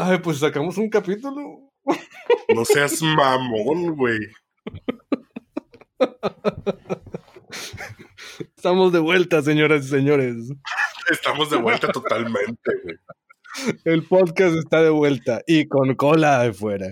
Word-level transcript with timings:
Ay, 0.00 0.18
pues 0.18 0.38
sacamos 0.38 0.78
un 0.78 0.88
capítulo. 0.88 1.72
No 2.54 2.64
seas 2.64 3.02
mamón, 3.02 3.96
güey. 3.96 4.20
Estamos 8.56 8.92
de 8.92 9.00
vuelta, 9.00 9.42
señoras 9.42 9.86
y 9.86 9.88
señores. 9.88 10.36
Estamos 11.10 11.50
de 11.50 11.56
vuelta 11.56 11.88
totalmente, 11.88 12.70
güey. 12.84 12.96
El 13.84 14.04
podcast 14.04 14.54
está 14.56 14.82
de 14.82 14.90
vuelta 14.90 15.42
y 15.48 15.66
con 15.66 15.96
cola 15.96 16.44
de 16.44 16.52
fuera. 16.52 16.86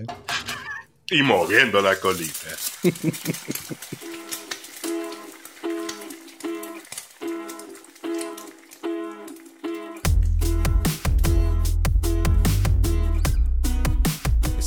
Y 1.08 1.22
moviendo 1.22 1.80
la 1.80 1.94
colita. 2.00 2.48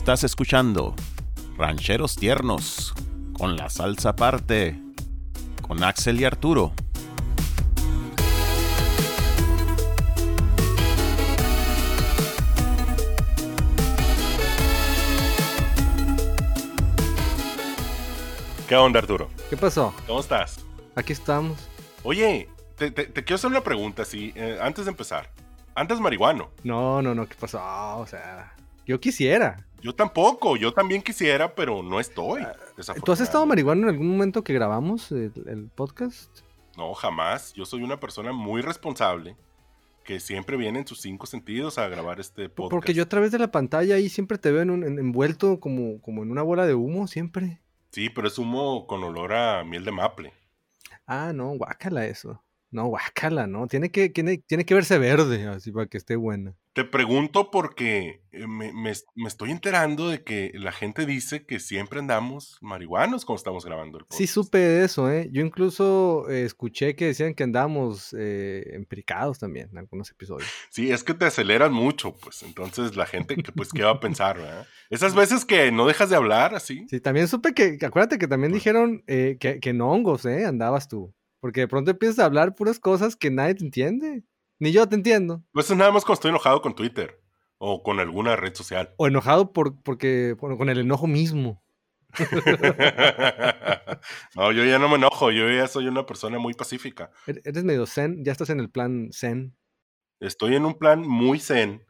Estás 0.10 0.24
escuchando 0.24 0.96
Rancheros 1.56 2.16
Tiernos 2.16 2.96
con 3.34 3.56
la 3.56 3.70
salsa 3.70 4.10
aparte 4.10 4.82
con 5.62 5.84
Axel 5.84 6.20
y 6.20 6.26
Arturo. 6.26 6.74
¿Qué 18.68 18.76
onda, 18.76 19.00
Arturo? 19.00 19.30
¿Qué 19.50 19.58
pasó? 19.58 19.94
¿Cómo 20.06 20.20
estás? 20.20 20.66
Aquí 20.96 21.14
estamos. 21.14 21.58
Oye, 22.04 22.50
te, 22.78 22.92
te- 22.92 23.06
te 23.06 23.24
quiero 23.24 23.36
hacer 23.36 23.50
una 23.50 23.62
pregunta, 23.64 24.06
sí, 24.06 24.32
eh, 24.36 24.58
antes 24.62 24.86
de 24.86 24.92
empezar. 24.92 25.30
¿Andas 25.76 26.00
marihuano? 26.00 26.50
No, 26.64 27.00
no, 27.02 27.16
no, 27.16 27.28
¿qué 27.28 27.36
pasó? 27.40 27.60
O 27.98 28.06
sea, 28.08 28.54
yo 28.90 29.00
quisiera. 29.00 29.68
Yo 29.82 29.94
tampoco, 29.94 30.58
yo 30.58 30.74
también 30.74 31.02
quisiera, 31.04 31.54
pero 31.54 31.84
no 31.84 32.00
estoy. 32.00 32.42
¿Tú 33.06 33.12
has 33.12 33.22
estado 33.22 33.46
marihuana 33.46 33.84
en 33.84 33.90
algún 33.90 34.10
momento 34.10 34.44
que 34.44 34.52
grabamos 34.52 35.12
el, 35.12 35.32
el 35.46 35.70
podcast? 35.74 36.40
No, 36.76 36.94
jamás. 36.96 37.54
Yo 37.54 37.66
soy 37.66 37.84
una 37.84 38.00
persona 38.00 38.32
muy 38.32 38.62
responsable 38.64 39.36
que 40.04 40.20
siempre 40.20 40.58
viene 40.58 40.80
en 40.80 40.88
sus 40.88 41.02
cinco 41.02 41.28
sentidos 41.28 41.78
a 41.78 41.88
grabar 41.88 42.20
este 42.20 42.50
podcast. 42.50 42.72
Porque 42.72 42.96
yo 42.96 43.04
a 43.04 43.10
través 43.10 43.32
de 43.32 43.38
la 43.38 43.52
pantalla 43.52 43.94
ahí 43.94 44.10
siempre 44.10 44.40
te 44.40 44.52
veo 44.52 44.64
en 44.64 44.72
un- 44.72 44.84
en- 44.84 44.98
envuelto 44.98 45.60
como, 45.60 46.02
como 46.02 46.24
en 46.24 46.32
una 46.32 46.42
bola 46.42 46.66
de 46.66 46.74
humo, 46.74 47.06
siempre. 47.08 47.62
Sí, 47.92 48.10
pero 48.10 48.28
es 48.28 48.40
humo 48.40 48.88
con 48.88 49.04
olor 49.04 49.34
a 49.34 49.64
miel 49.64 49.86
de 49.86 49.92
maple. 49.92 50.34
Ah, 51.06 51.32
no, 51.34 51.50
guácala 51.52 52.08
eso. 52.08 52.44
No, 52.72 52.86
guácala, 52.88 53.48
no. 53.48 53.68
Tiene 53.68 53.90
que, 53.92 54.10
tiene, 54.10 54.38
tiene 54.38 54.66
que 54.66 54.74
verse 54.76 54.98
verde, 55.00 55.48
así 55.48 55.72
para 55.72 55.88
que 55.88 55.98
esté 55.98 56.16
buena. 56.16 56.54
Te 56.74 56.84
pregunto 56.86 57.50
porque 57.50 58.22
eh, 58.32 58.46
me, 58.48 58.72
me- 58.72 58.94
me 59.16 59.28
estoy 59.28 59.50
enterando 59.52 60.08
de 60.08 60.24
que 60.24 60.52
la 60.54 60.72
gente 60.72 61.08
dice 61.08 61.46
que 61.46 61.60
siempre 61.60 62.00
andamos 62.00 62.58
marihuanos 62.62 63.26
cuando 63.26 63.38
estamos 63.40 63.66
grabando 63.66 63.98
el 63.98 64.04
podcast. 64.06 64.20
Sí 64.20 64.28
supe 64.28 64.60
de 64.60 64.86
eso, 64.86 65.12
¿eh? 65.12 65.30
Yo 65.32 65.42
incluso 65.42 66.30
eh, 66.30 66.44
escuché 66.46 66.96
que 66.96 67.06
decían 67.06 67.34
que 67.34 67.44
andamos 67.44 68.16
eh, 68.18 68.64
empiricados 68.74 69.40
también 69.40 69.70
en 69.72 69.80
algunos 69.80 70.12
episodios. 70.12 70.48
Sí, 70.70 70.92
es 70.92 71.04
que 71.04 71.16
te 71.16 71.26
aceleras 71.26 71.72
mucho, 71.72 72.16
pues. 72.18 72.44
Entonces 72.44 72.96
la 72.96 73.08
gente, 73.08 73.36
que, 73.36 73.52
pues, 73.52 73.70
¿qué 73.74 73.84
va 73.84 73.92
a 73.92 74.00
pensar, 74.00 74.38
verdad? 74.38 74.68
Esas 74.92 75.16
veces 75.16 75.44
que 75.46 75.72
no 75.72 75.88
dejas 75.88 76.12
de 76.12 76.16
hablar 76.16 76.54
así. 76.54 76.86
Sí, 76.88 77.02
también 77.02 77.28
supe 77.28 77.54
que, 77.56 77.78
que 77.80 77.86
acuérdate 77.88 78.20
que 78.20 78.28
también 78.28 78.54
dijeron 78.54 79.04
eh, 79.08 79.38
que, 79.40 79.60
que 79.60 79.72
en 79.72 79.82
hongos, 79.82 80.26
¿eh? 80.26 80.46
Andabas 80.46 80.88
tú. 80.88 81.14
Porque 81.40 81.62
de 81.62 81.68
pronto 81.68 81.92
empiezas 81.92 82.20
a 82.20 82.26
hablar 82.26 82.56
puras 82.56 82.80
cosas 82.80 83.16
que 83.16 83.32
nadie 83.32 83.56
te 83.56 83.64
entiende. 83.66 84.24
Ni 84.60 84.72
yo 84.72 84.88
te 84.88 84.96
entiendo. 84.96 85.44
Pues 85.54 85.70
es 85.72 85.78
nada 85.78 85.92
más 85.92 86.04
cuando 86.04 86.16
estoy 86.16 86.30
enojado 86.30 86.62
con 86.62 86.76
Twitter 86.76 87.22
o 87.58 87.82
con 87.84 88.00
alguna 88.00 88.36
red 88.36 88.54
social. 88.56 88.94
O 88.98 89.08
enojado 89.08 89.54
por, 89.54 89.82
porque, 89.82 90.36
bueno, 90.40 90.58
con 90.58 90.70
el 90.70 90.80
enojo 90.80 91.08
mismo. 91.08 91.64
no, 94.36 94.52
yo 94.52 94.66
ya 94.66 94.80
no 94.80 94.90
me 94.90 94.96
enojo, 94.96 95.32
yo 95.32 95.50
ya 95.50 95.68
soy 95.68 95.88
una 95.88 96.06
persona 96.06 96.40
muy 96.40 96.54
pacífica. 96.54 97.12
Er- 97.28 97.42
Eres 97.46 97.64
medio 97.64 97.86
zen, 97.86 98.24
ya 98.24 98.32
estás 98.32 98.50
en 98.50 98.60
el 98.60 98.70
plan 98.70 99.10
zen. 99.14 99.56
Estoy 100.20 100.56
en 100.56 100.66
un 100.66 100.74
plan 100.78 101.02
muy 101.08 101.40
zen, 101.40 101.86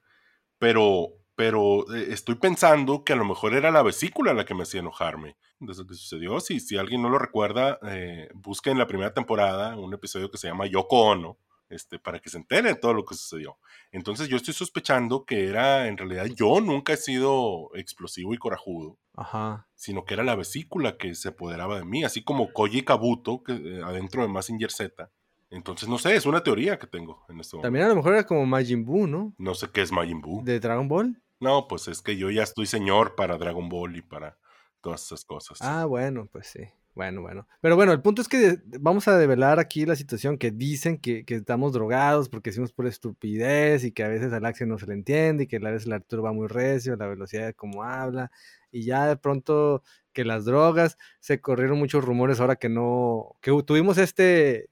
pero, 0.58 1.08
pero 1.40 1.90
eh, 1.96 2.08
estoy 2.10 2.36
pensando 2.36 3.06
que 3.06 3.14
a 3.14 3.16
lo 3.16 3.24
mejor 3.24 3.54
era 3.54 3.72
la 3.72 3.82
vesícula 3.82 4.34
la 4.34 4.44
que 4.44 4.54
me 4.54 4.64
hacía 4.64 4.82
enojarme. 4.82 5.38
Desde 5.58 5.88
que 5.88 5.94
sucedió, 5.94 6.38
si, 6.42 6.60
si 6.60 6.78
alguien 6.78 7.02
no 7.02 7.08
lo 7.08 7.18
recuerda, 7.18 7.80
eh, 7.84 8.28
busquen 8.34 8.78
la 8.78 8.88
primera 8.88 9.14
temporada 9.14 9.78
un 9.78 9.94
episodio 9.94 10.30
que 10.30 10.38
se 10.38 10.50
llama 10.50 10.66
Yoko 10.66 11.00
Ono, 11.00 11.38
este, 11.70 11.98
para 11.98 12.20
que 12.20 12.30
se 12.30 12.40
entere 12.40 12.68
de 12.68 12.76
todo 12.76 12.94
lo 12.94 13.06
que 13.06 13.16
sucedió. 13.16 13.58
Entonces 13.94 14.28
yo 14.28 14.36
estoy 14.36 14.54
sospechando 14.54 15.24
que 15.24 15.48
era, 15.48 15.88
en 15.88 15.98
realidad, 15.98 16.26
yo 16.26 16.60
nunca 16.60 16.92
he 16.92 16.98
sido 16.98 17.70
explosivo 17.74 18.34
y 18.34 18.38
corajudo, 18.38 18.98
Ajá. 19.16 19.66
sino 19.76 20.04
que 20.04 20.16
era 20.16 20.26
la 20.26 20.36
vesícula 20.36 20.98
que 20.98 21.16
se 21.16 21.30
apoderaba 21.30 21.78
de 21.78 21.86
mí, 21.86 22.04
así 22.04 22.22
como 22.22 22.52
Koji 22.52 22.84
Kabuto, 22.84 23.44
que, 23.44 23.54
eh, 23.54 23.82
adentro 23.82 24.24
de 24.24 24.28
Mazinger 24.28 24.72
Z. 24.72 25.10
Entonces, 25.52 25.88
no 25.88 25.98
sé, 25.98 26.16
es 26.16 26.26
una 26.26 26.44
teoría 26.44 26.78
que 26.78 26.86
tengo 26.86 27.24
en 27.30 27.38
momento. 27.38 27.62
También 27.62 27.86
a 27.86 27.90
lo 27.90 27.96
mejor 27.96 28.14
era 28.14 28.26
como 28.26 28.46
Majin 28.46 28.84
Buu, 28.84 29.08
¿no? 29.08 29.34
No 29.38 29.56
sé 29.56 29.70
qué 29.72 29.82
es 29.82 29.92
Majin 29.92 30.20
Buu. 30.20 30.44
De 30.44 30.60
Dragon 30.60 30.88
Ball. 30.88 31.20
No, 31.40 31.68
pues 31.68 31.88
es 31.88 32.02
que 32.02 32.18
yo 32.18 32.30
ya 32.30 32.44
estoy 32.44 32.66
señor 32.66 33.16
para 33.16 33.38
Dragon 33.38 33.70
Ball 33.70 33.96
y 33.96 34.02
para 34.02 34.38
todas 34.82 35.06
esas 35.06 35.26
cosas. 35.26 35.60
Ah, 35.62 35.86
bueno, 35.86 36.28
pues 36.32 36.48
sí. 36.48 36.62
Bueno, 36.96 37.22
bueno. 37.22 37.48
Pero 37.62 37.76
bueno, 37.78 37.94
el 37.94 38.02
punto 38.02 38.22
es 38.22 38.28
que 38.28 38.58
vamos 38.66 39.08
a 39.08 39.18
develar 39.18 39.60
aquí 39.60 39.86
la 39.86 39.96
situación 39.96 40.38
que 40.38 40.52
dicen 40.52 40.98
que, 40.98 41.24
que 41.24 41.36
estamos 41.36 41.72
drogados 41.72 42.28
porque 42.28 42.50
decimos 42.50 42.74
por 42.74 42.88
estupidez 42.88 43.86
y 43.86 43.92
que 43.94 44.04
a 44.04 44.10
veces 44.10 44.34
al 44.34 44.46
Axel 44.46 44.68
no 44.68 44.78
se 44.78 44.88
le 44.88 44.94
entiende 44.96 45.44
y 45.44 45.48
que 45.48 45.58
a 45.58 45.60
veces 45.60 45.86
el 45.86 45.94
Arturo 45.94 46.24
va 46.24 46.34
muy 46.34 46.48
recio, 46.48 46.98
la 46.98 47.08
velocidad 47.08 47.46
de 47.46 47.54
cómo 47.54 47.84
habla 47.84 48.32
y 48.72 48.84
ya 48.84 49.08
de 49.08 49.16
pronto 49.16 49.84
que 50.14 50.26
las 50.26 50.46
drogas, 50.46 50.98
se 51.20 51.40
corrieron 51.40 51.80
muchos 51.80 52.04
rumores 52.04 52.40
ahora 52.40 52.58
que 52.58 52.70
no, 52.70 53.38
que 53.42 53.52
tuvimos 53.64 53.98
este 53.98 54.70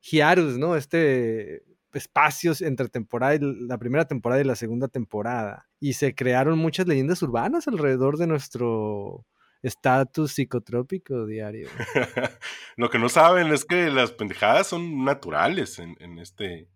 hiatus, 0.00 0.58
¿no? 0.58 0.76
Este 0.76 1.64
espacios 1.92 2.60
entre 2.60 2.88
temporada 2.88 3.34
y 3.34 3.38
la 3.40 3.78
primera 3.78 4.06
temporada 4.06 4.40
y 4.40 4.44
la 4.44 4.56
segunda 4.56 4.88
temporada 4.88 5.68
y 5.80 5.94
se 5.94 6.14
crearon 6.14 6.58
muchas 6.58 6.86
leyendas 6.86 7.22
urbanas 7.22 7.68
alrededor 7.68 8.18
de 8.18 8.26
nuestro 8.26 9.26
estatus 9.62 10.32
psicotrópico 10.32 11.26
diario. 11.26 11.68
Lo 12.76 12.90
que 12.90 12.98
no 12.98 13.08
saben 13.08 13.52
es 13.52 13.64
que 13.64 13.90
las 13.90 14.12
pendejadas 14.12 14.68
son 14.68 15.04
naturales 15.04 15.78
en, 15.78 15.96
en 16.00 16.18
este, 16.18 16.68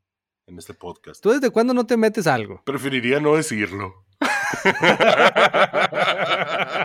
en 0.46 0.58
este 0.58 0.74
podcast. 0.74 1.22
¿Tú 1.22 1.30
desde 1.30 1.50
cuándo 1.50 1.74
no 1.74 1.86
te 1.86 1.96
metes 1.96 2.26
algo? 2.26 2.62
Preferiría 2.64 3.20
no 3.20 3.36
decirlo. 3.36 4.06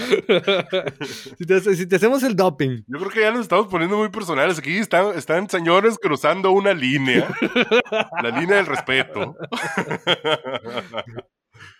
si, 1.38 1.46
te, 1.46 1.60
si 1.60 1.86
te 1.86 1.96
hacemos 1.96 2.22
el 2.22 2.36
doping. 2.36 2.82
Yo 2.86 2.98
creo 2.98 3.10
que 3.10 3.20
ya 3.20 3.30
nos 3.30 3.42
estamos 3.42 3.68
poniendo 3.68 3.96
muy 3.96 4.08
personales. 4.08 4.58
Aquí 4.58 4.78
están, 4.78 5.16
están 5.16 5.48
señores 5.48 5.98
cruzando 6.00 6.50
una 6.52 6.72
línea. 6.72 7.28
la 8.22 8.30
línea 8.30 8.56
del 8.56 8.66
respeto. 8.66 9.36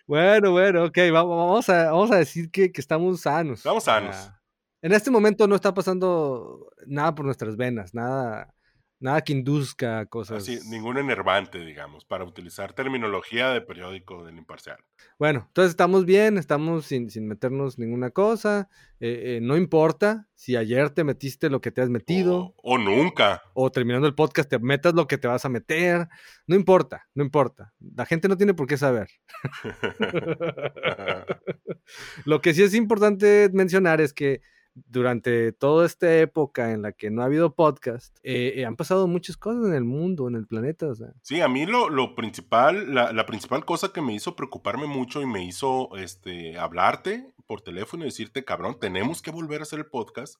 Bueno, 0.06 0.50
bueno, 0.50 0.86
ok, 0.86 0.98
vamos, 1.12 1.68
a, 1.68 1.84
vamos 1.84 2.10
a 2.10 2.16
decir 2.16 2.50
que, 2.50 2.72
que 2.72 2.80
estamos 2.80 3.20
sanos. 3.20 3.60
Estamos 3.60 3.84
sanos. 3.84 4.16
Ah, 4.16 4.40
en 4.82 4.92
este 4.92 5.08
momento 5.08 5.46
no 5.46 5.54
está 5.54 5.72
pasando 5.72 6.68
nada 6.86 7.14
por 7.14 7.24
nuestras 7.24 7.56
venas, 7.56 7.94
nada, 7.94 8.52
nada 9.00 9.22
que 9.22 9.32
induzca 9.32 10.04
cosas. 10.06 10.42
Así, 10.42 10.58
ningún 10.68 10.98
enervante, 10.98 11.64
digamos, 11.64 12.04
para 12.04 12.24
utilizar 12.24 12.74
terminología 12.74 13.50
de 13.50 13.62
periódico 13.62 14.24
del 14.24 14.36
imparcial. 14.36 14.78
Bueno, 15.18 15.44
entonces 15.48 15.70
estamos 15.70 16.04
bien, 16.04 16.38
estamos 16.38 16.86
sin, 16.86 17.10
sin 17.10 17.26
meternos 17.26 17.78
ninguna 17.78 18.10
cosa. 18.10 18.68
eh, 19.00 19.36
eh, 19.36 19.40
no 19.42 19.56
importa 19.56 20.28
si 20.34 20.56
ayer 20.56 20.90
te 20.90 21.04
metiste 21.04 21.48
lo 21.48 21.60
que 21.60 21.70
te 21.70 21.80
has 21.80 21.88
metido. 21.88 22.54
O, 22.62 22.74
o 22.74 22.78
nunca. 22.78 23.42
o 23.54 23.70
terminando 23.70 24.06
el 24.06 24.14
podcast 24.14 24.48
te 24.48 24.58
metas 24.58 24.94
lo 24.94 25.06
que 25.06 25.18
te 25.18 25.28
vas 25.28 25.44
a 25.44 25.48
meter. 25.48 26.08
No 26.46 26.54
importa, 26.54 27.08
no 27.14 27.24
importa. 27.24 27.72
La 27.80 28.04
gente 28.04 28.28
no 28.28 28.36
tiene 28.36 28.54
por 28.54 28.66
qué 28.66 28.76
saber. 28.76 29.08
lo 32.24 32.40
que 32.40 32.54
sí 32.54 32.62
es 32.62 32.74
importante 32.74 33.50
mencionar 33.52 34.00
es 34.00 34.12
que 34.12 34.42
durante 34.88 35.52
toda 35.52 35.86
esta 35.86 36.18
época 36.18 36.72
en 36.72 36.82
la 36.82 36.92
que 36.92 37.10
no 37.10 37.22
ha 37.22 37.26
habido 37.26 37.54
podcast, 37.54 38.16
eh, 38.22 38.54
eh, 38.56 38.64
han 38.64 38.76
pasado 38.76 39.06
muchas 39.06 39.36
cosas 39.36 39.66
en 39.66 39.74
el 39.74 39.84
mundo, 39.84 40.28
en 40.28 40.34
el 40.34 40.46
planeta. 40.46 40.86
O 40.88 40.94
sea. 40.94 41.08
Sí, 41.22 41.40
a 41.40 41.48
mí 41.48 41.66
lo, 41.66 41.88
lo 41.88 42.14
principal, 42.14 42.94
la, 42.94 43.12
la, 43.12 43.26
principal 43.26 43.64
cosa 43.64 43.92
que 43.92 44.00
me 44.00 44.14
hizo 44.14 44.36
preocuparme 44.36 44.86
mucho 44.86 45.22
y 45.22 45.26
me 45.26 45.44
hizo 45.44 45.96
este, 45.96 46.58
hablarte 46.58 47.34
por 47.46 47.62
teléfono 47.62 48.04
y 48.04 48.06
decirte, 48.06 48.44
cabrón, 48.44 48.78
tenemos 48.78 49.22
que 49.22 49.30
volver 49.30 49.60
a 49.60 49.62
hacer 49.64 49.80
el 49.80 49.86
podcast, 49.86 50.36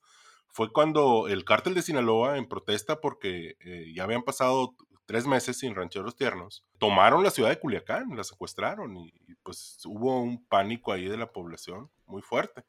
fue 0.47 0.71
cuando 0.71 1.27
el 1.27 1.45
cártel 1.45 1.73
de 1.73 1.81
Sinaloa, 1.81 2.37
en 2.37 2.47
protesta 2.47 2.99
porque 2.99 3.55
eh, 3.61 3.91
ya 3.95 4.03
habían 4.03 4.23
pasado 4.23 4.75
tres 5.05 5.25
meses 5.25 5.59
sin 5.59 5.75
rancheros 5.75 6.15
tiernos, 6.15 6.65
tomaron 6.77 7.23
la 7.23 7.31
ciudad 7.31 7.49
de 7.49 7.59
Culiacán, 7.59 8.15
la 8.15 8.23
secuestraron 8.23 8.95
y, 8.97 9.13
y 9.27 9.35
pues 9.43 9.79
hubo 9.85 10.21
un 10.21 10.45
pánico 10.45 10.91
ahí 10.91 11.07
de 11.07 11.17
la 11.17 11.31
población 11.31 11.89
muy 12.05 12.21
fuerte. 12.21 12.63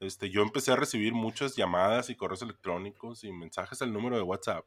Este, 0.00 0.30
yo 0.30 0.42
empecé 0.42 0.72
a 0.72 0.76
recibir 0.76 1.14
muchas 1.14 1.56
llamadas 1.56 2.10
y 2.10 2.14
correos 2.14 2.42
electrónicos 2.42 3.24
y 3.24 3.32
mensajes 3.32 3.80
al 3.82 3.92
número 3.92 4.16
de 4.16 4.22
WhatsApp 4.22 4.64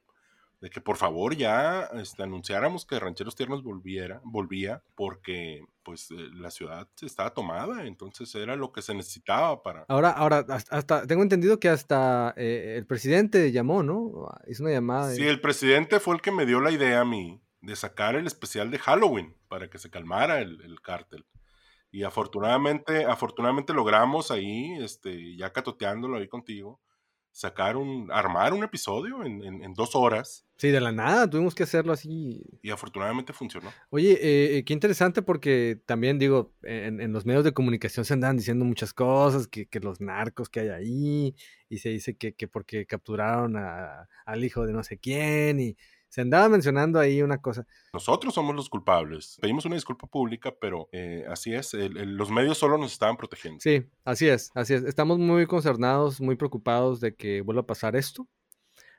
de 0.61 0.69
que 0.69 0.81
por 0.81 0.97
favor 0.97 1.35
ya 1.35 1.89
este, 1.93 2.23
anunciáramos 2.23 2.85
que 2.85 2.99
Rancheros 2.99 3.35
Tiernos 3.35 3.63
volviera, 3.63 4.21
volvía, 4.23 4.81
porque 4.95 5.63
pues 5.83 6.09
eh, 6.11 6.15
la 6.33 6.49
ciudad 6.49 6.87
estaba 7.01 7.33
tomada, 7.33 7.85
entonces 7.85 8.33
era 8.33 8.55
lo 8.55 8.71
que 8.71 8.81
se 8.81 8.95
necesitaba 8.95 9.61
para... 9.61 9.85
Ahora, 9.87 10.09
ahora, 10.09 10.45
hasta, 10.49 11.05
tengo 11.05 11.21
entendido 11.21 11.59
que 11.59 11.69
hasta 11.69 12.33
eh, 12.37 12.75
el 12.77 12.85
presidente 12.85 13.51
llamó, 13.51 13.83
¿no? 13.83 14.27
Hizo 14.47 14.63
una 14.63 14.73
llamada. 14.73 15.13
Sí, 15.13 15.23
el 15.27 15.39
presidente 15.39 15.99
fue 15.99 16.15
el 16.15 16.21
que 16.21 16.31
me 16.31 16.45
dio 16.45 16.59
la 16.59 16.71
idea 16.71 17.01
a 17.01 17.05
mí 17.05 17.39
de 17.61 17.75
sacar 17.75 18.15
el 18.15 18.25
especial 18.25 18.71
de 18.71 18.79
Halloween 18.79 19.35
para 19.47 19.69
que 19.69 19.77
se 19.77 19.89
calmara 19.89 20.39
el, 20.39 20.61
el 20.61 20.81
cártel. 20.81 21.25
Y 21.91 22.03
afortunadamente, 22.03 23.05
afortunadamente 23.05 23.73
logramos 23.73 24.31
ahí, 24.31 24.73
este, 24.79 25.35
ya 25.35 25.51
catoteándolo 25.51 26.17
ahí 26.17 26.27
contigo, 26.27 26.81
sacar 27.37 27.77
un, 27.77 28.09
armar 28.11 28.51
un 28.53 28.63
episodio 28.63 29.23
en, 29.23 29.73
dos 29.75 29.95
horas. 29.95 30.43
Sí, 30.57 30.69
de 30.69 30.81
la 30.81 30.91
nada, 30.91 31.29
tuvimos 31.29 31.53
que 31.53 31.61
hacerlo 31.61 31.93
así. 31.93 32.43
Y 32.63 32.71
afortunadamente 32.71 33.31
funcionó. 33.31 33.71
Oye, 33.91 34.13
eh, 34.13 34.57
eh, 34.57 34.65
qué 34.65 34.73
interesante 34.73 35.21
porque 35.21 35.79
también 35.85 36.17
digo, 36.17 36.51
en, 36.63 37.13
los 37.13 37.27
medios 37.27 37.43
de 37.43 37.53
comunicación 37.53 38.05
se 38.05 38.13
andan 38.15 38.37
diciendo 38.37 38.65
muchas 38.65 38.91
cosas, 38.91 39.47
que, 39.47 39.67
los 39.79 40.01
narcos 40.01 40.49
que 40.49 40.61
hay 40.61 40.69
ahí, 40.69 41.35
y 41.69 41.77
se 41.77 41.89
dice 41.89 42.17
que, 42.17 42.33
que 42.33 42.47
porque 42.47 42.87
capturaron 42.87 43.55
al 43.55 44.43
hijo 44.43 44.65
de 44.65 44.73
no 44.73 44.83
sé 44.83 44.97
quién, 44.97 45.59
y 45.59 45.77
se 46.09 46.21
andaba 46.21 46.49
mencionando 46.49 46.99
ahí 46.99 47.21
una 47.21 47.39
cosa. 47.41 47.65
Nosotros 47.93 48.33
somos 48.33 48.55
los 48.55 48.69
culpables. 48.69 49.37
Pedimos 49.41 49.65
una 49.65 49.75
disculpa 49.75 50.07
pública, 50.07 50.53
pero 50.59 50.89
eh, 50.91 51.25
así 51.29 51.53
es. 51.53 51.73
los 51.73 52.31
medios 52.31 52.57
solo 52.57 52.77
nos 52.77 52.93
estaban 52.93 53.17
protegiendo. 53.17 53.59
Sí, 53.59 53.85
así 54.03 54.27
es, 54.27 54.51
así 54.55 54.73
es. 54.73 54.83
Estamos 54.83 55.19
muy 55.19 55.45
concernados, 55.45 56.21
muy 56.21 56.35
preocupados 56.35 56.99
de 56.99 57.15
que 57.15 57.41
vuelva 57.41 57.61
a 57.61 57.67
pasar 57.67 57.95
esto. 57.95 58.27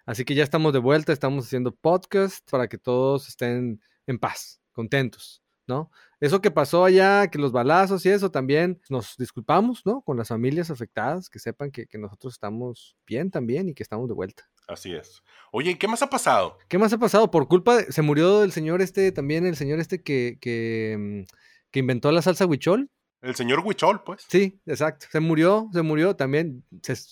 Así 0.06 0.24
que 0.24 0.34
ya 0.34 0.42
estamos 0.42 0.72
de 0.72 0.78
vuelta, 0.78 1.12
estamos 1.12 1.46
haciendo 1.46 1.74
podcast 1.74 2.48
para 2.50 2.68
que 2.68 2.78
todos 2.78 3.28
estén 3.28 3.80
en 4.06 4.18
paz, 4.18 4.60
contentos, 4.72 5.42
¿no? 5.68 5.90
Eso 6.20 6.40
que 6.40 6.50
pasó 6.50 6.84
allá, 6.84 7.28
que 7.28 7.38
los 7.38 7.52
balazos 7.52 8.04
y 8.06 8.10
eso, 8.10 8.30
también 8.30 8.80
nos 8.88 9.16
disculpamos, 9.16 9.84
¿no? 9.86 10.02
Con 10.02 10.16
las 10.16 10.28
familias 10.28 10.70
afectadas, 10.70 11.30
que 11.30 11.38
sepan 11.38 11.70
que, 11.70 11.86
que 11.86 11.98
nosotros 11.98 12.32
estamos 12.34 12.96
bien 13.06 13.30
también 13.30 13.68
y 13.68 13.74
que 13.74 13.82
estamos 13.82 14.08
de 14.08 14.14
vuelta. 14.14 14.48
Así 14.66 14.94
es. 14.94 15.22
Oye, 15.50 15.78
¿qué 15.78 15.88
más 15.88 16.02
ha 16.02 16.10
pasado? 16.10 16.58
¿Qué 16.68 16.78
más 16.78 16.92
ha 16.92 16.98
pasado? 16.98 17.30
Por 17.30 17.48
culpa, 17.48 17.76
de, 17.76 17.92
se 17.92 18.02
murió 18.02 18.42
el 18.42 18.52
señor 18.52 18.82
este, 18.82 19.12
también 19.12 19.46
el 19.46 19.56
señor 19.56 19.80
este 19.80 20.02
que, 20.02 20.38
que, 20.40 20.96
mm, 20.98 21.22
que 21.70 21.78
inventó 21.78 22.12
la 22.12 22.22
salsa 22.22 22.46
huichol. 22.46 22.90
El 23.20 23.34
señor 23.34 23.60
Huichol, 23.64 24.04
pues. 24.04 24.24
Sí, 24.28 24.60
exacto. 24.64 25.06
Se 25.10 25.18
murió, 25.18 25.68
se 25.72 25.82
murió. 25.82 26.14
También, 26.14 26.64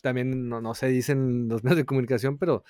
también 0.02 0.48
no, 0.48 0.60
no, 0.60 0.74
se 0.74 0.86
dicen 0.86 1.48
los 1.48 1.64
medios 1.64 1.78
de 1.78 1.84
comunicación, 1.84 2.38
pero 2.38 2.62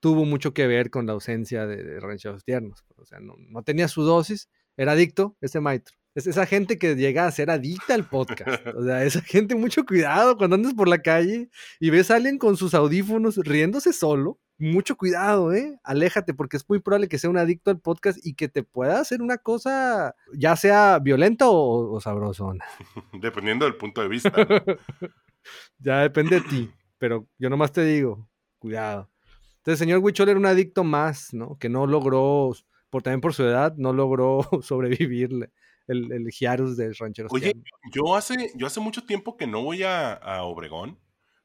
tuvo 0.00 0.24
mucho 0.24 0.52
que 0.52 0.66
ver 0.66 0.90
con 0.90 1.06
la 1.06 1.12
ausencia 1.12 1.66
de, 1.66 1.84
de 1.84 2.00
rancheros 2.00 2.44
tiernos. 2.44 2.84
O 2.96 3.04
sea, 3.04 3.20
no, 3.20 3.34
no, 3.38 3.62
tenía 3.62 3.86
su 3.86 4.02
dosis, 4.02 4.48
era 4.80 4.92
adicto, 4.92 5.36
ese 5.42 5.60
maestro. 5.60 5.94
Es 6.14 6.26
esa 6.26 6.46
gente 6.46 6.78
que 6.78 6.96
llega 6.96 7.26
a 7.26 7.30
ser 7.30 7.50
adicta 7.50 7.92
al 7.92 8.08
podcast. 8.08 8.66
O 8.74 8.82
sea, 8.82 9.04
esa 9.04 9.20
gente, 9.20 9.54
mucho 9.54 9.84
cuidado 9.84 10.38
cuando 10.38 10.56
andas 10.56 10.72
por 10.72 10.88
la 10.88 11.02
calle 11.02 11.50
y 11.78 11.90
ves 11.90 12.10
a 12.10 12.16
alguien 12.16 12.38
con 12.38 12.56
sus 12.56 12.72
audífonos 12.72 13.36
riéndose 13.36 13.92
solo. 13.92 14.40
Mucho 14.56 14.96
cuidado, 14.96 15.52
¿eh? 15.52 15.78
Aléjate 15.84 16.32
porque 16.32 16.56
es 16.56 16.66
muy 16.66 16.80
probable 16.80 17.08
que 17.08 17.18
sea 17.18 17.28
un 17.28 17.36
adicto 17.36 17.70
al 17.70 17.78
podcast 17.78 18.18
y 18.24 18.34
que 18.34 18.48
te 18.48 18.62
pueda 18.62 19.00
hacer 19.00 19.20
una 19.20 19.36
cosa, 19.36 20.14
ya 20.32 20.56
sea 20.56 20.98
violenta 20.98 21.50
o, 21.50 21.92
o 21.92 22.00
sabrosona. 22.00 22.64
Dependiendo 23.12 23.66
del 23.66 23.76
punto 23.76 24.00
de 24.00 24.08
vista. 24.08 24.32
ya 25.78 26.00
depende 26.00 26.40
de 26.40 26.48
ti. 26.48 26.70
Pero 26.96 27.28
yo 27.38 27.50
nomás 27.50 27.72
te 27.72 27.84
digo, 27.84 28.26
cuidado. 28.58 29.10
Entonces, 29.58 29.78
señor 29.78 29.98
Huichol 29.98 30.30
era 30.30 30.38
un 30.38 30.46
adicto 30.46 30.84
más, 30.84 31.34
¿no? 31.34 31.58
Que 31.58 31.68
no 31.68 31.86
logró, 31.86 32.54
por, 32.90 33.02
también 33.02 33.20
por 33.20 33.34
su 33.34 33.44
edad, 33.44 33.74
no 33.76 33.92
logró 33.92 34.40
sobrevivirle 34.62 35.50
el, 35.86 36.12
el 36.12 36.30
Giarus 36.30 36.76
de 36.76 36.92
Rancheros. 36.92 37.32
Oye, 37.32 37.54
yo 37.92 38.14
hace, 38.14 38.52
yo 38.54 38.66
hace 38.66 38.80
mucho 38.80 39.04
tiempo 39.04 39.36
que 39.36 39.46
no 39.46 39.62
voy 39.62 39.82
a, 39.82 40.12
a, 40.12 40.42
Obregón. 40.42 40.98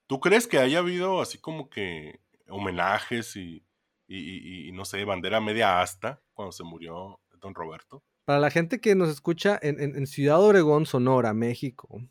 ¿Tú 0.07 0.19
crees 0.19 0.47
que 0.47 0.59
haya 0.59 0.79
habido 0.79 1.21
así 1.21 1.37
como 1.39 1.69
que 1.69 2.19
homenajes 2.49 3.35
y, 3.35 3.65
y, 4.07 4.69
y, 4.69 4.71
no 4.71 4.85
sé, 4.85 5.03
bandera 5.03 5.41
media 5.41 5.81
asta 5.81 6.21
cuando 6.33 6.51
se 6.51 6.63
murió 6.63 7.19
don 7.39 7.55
Roberto? 7.55 8.03
Para 8.25 8.39
la 8.39 8.51
gente 8.51 8.79
que 8.79 8.95
nos 8.95 9.09
escucha 9.09 9.57
en, 9.61 9.79
en, 9.79 9.95
en 9.95 10.07
Ciudad 10.07 10.41
Obregón, 10.41 10.85
Sonora, 10.85 11.33
México, 11.33 12.01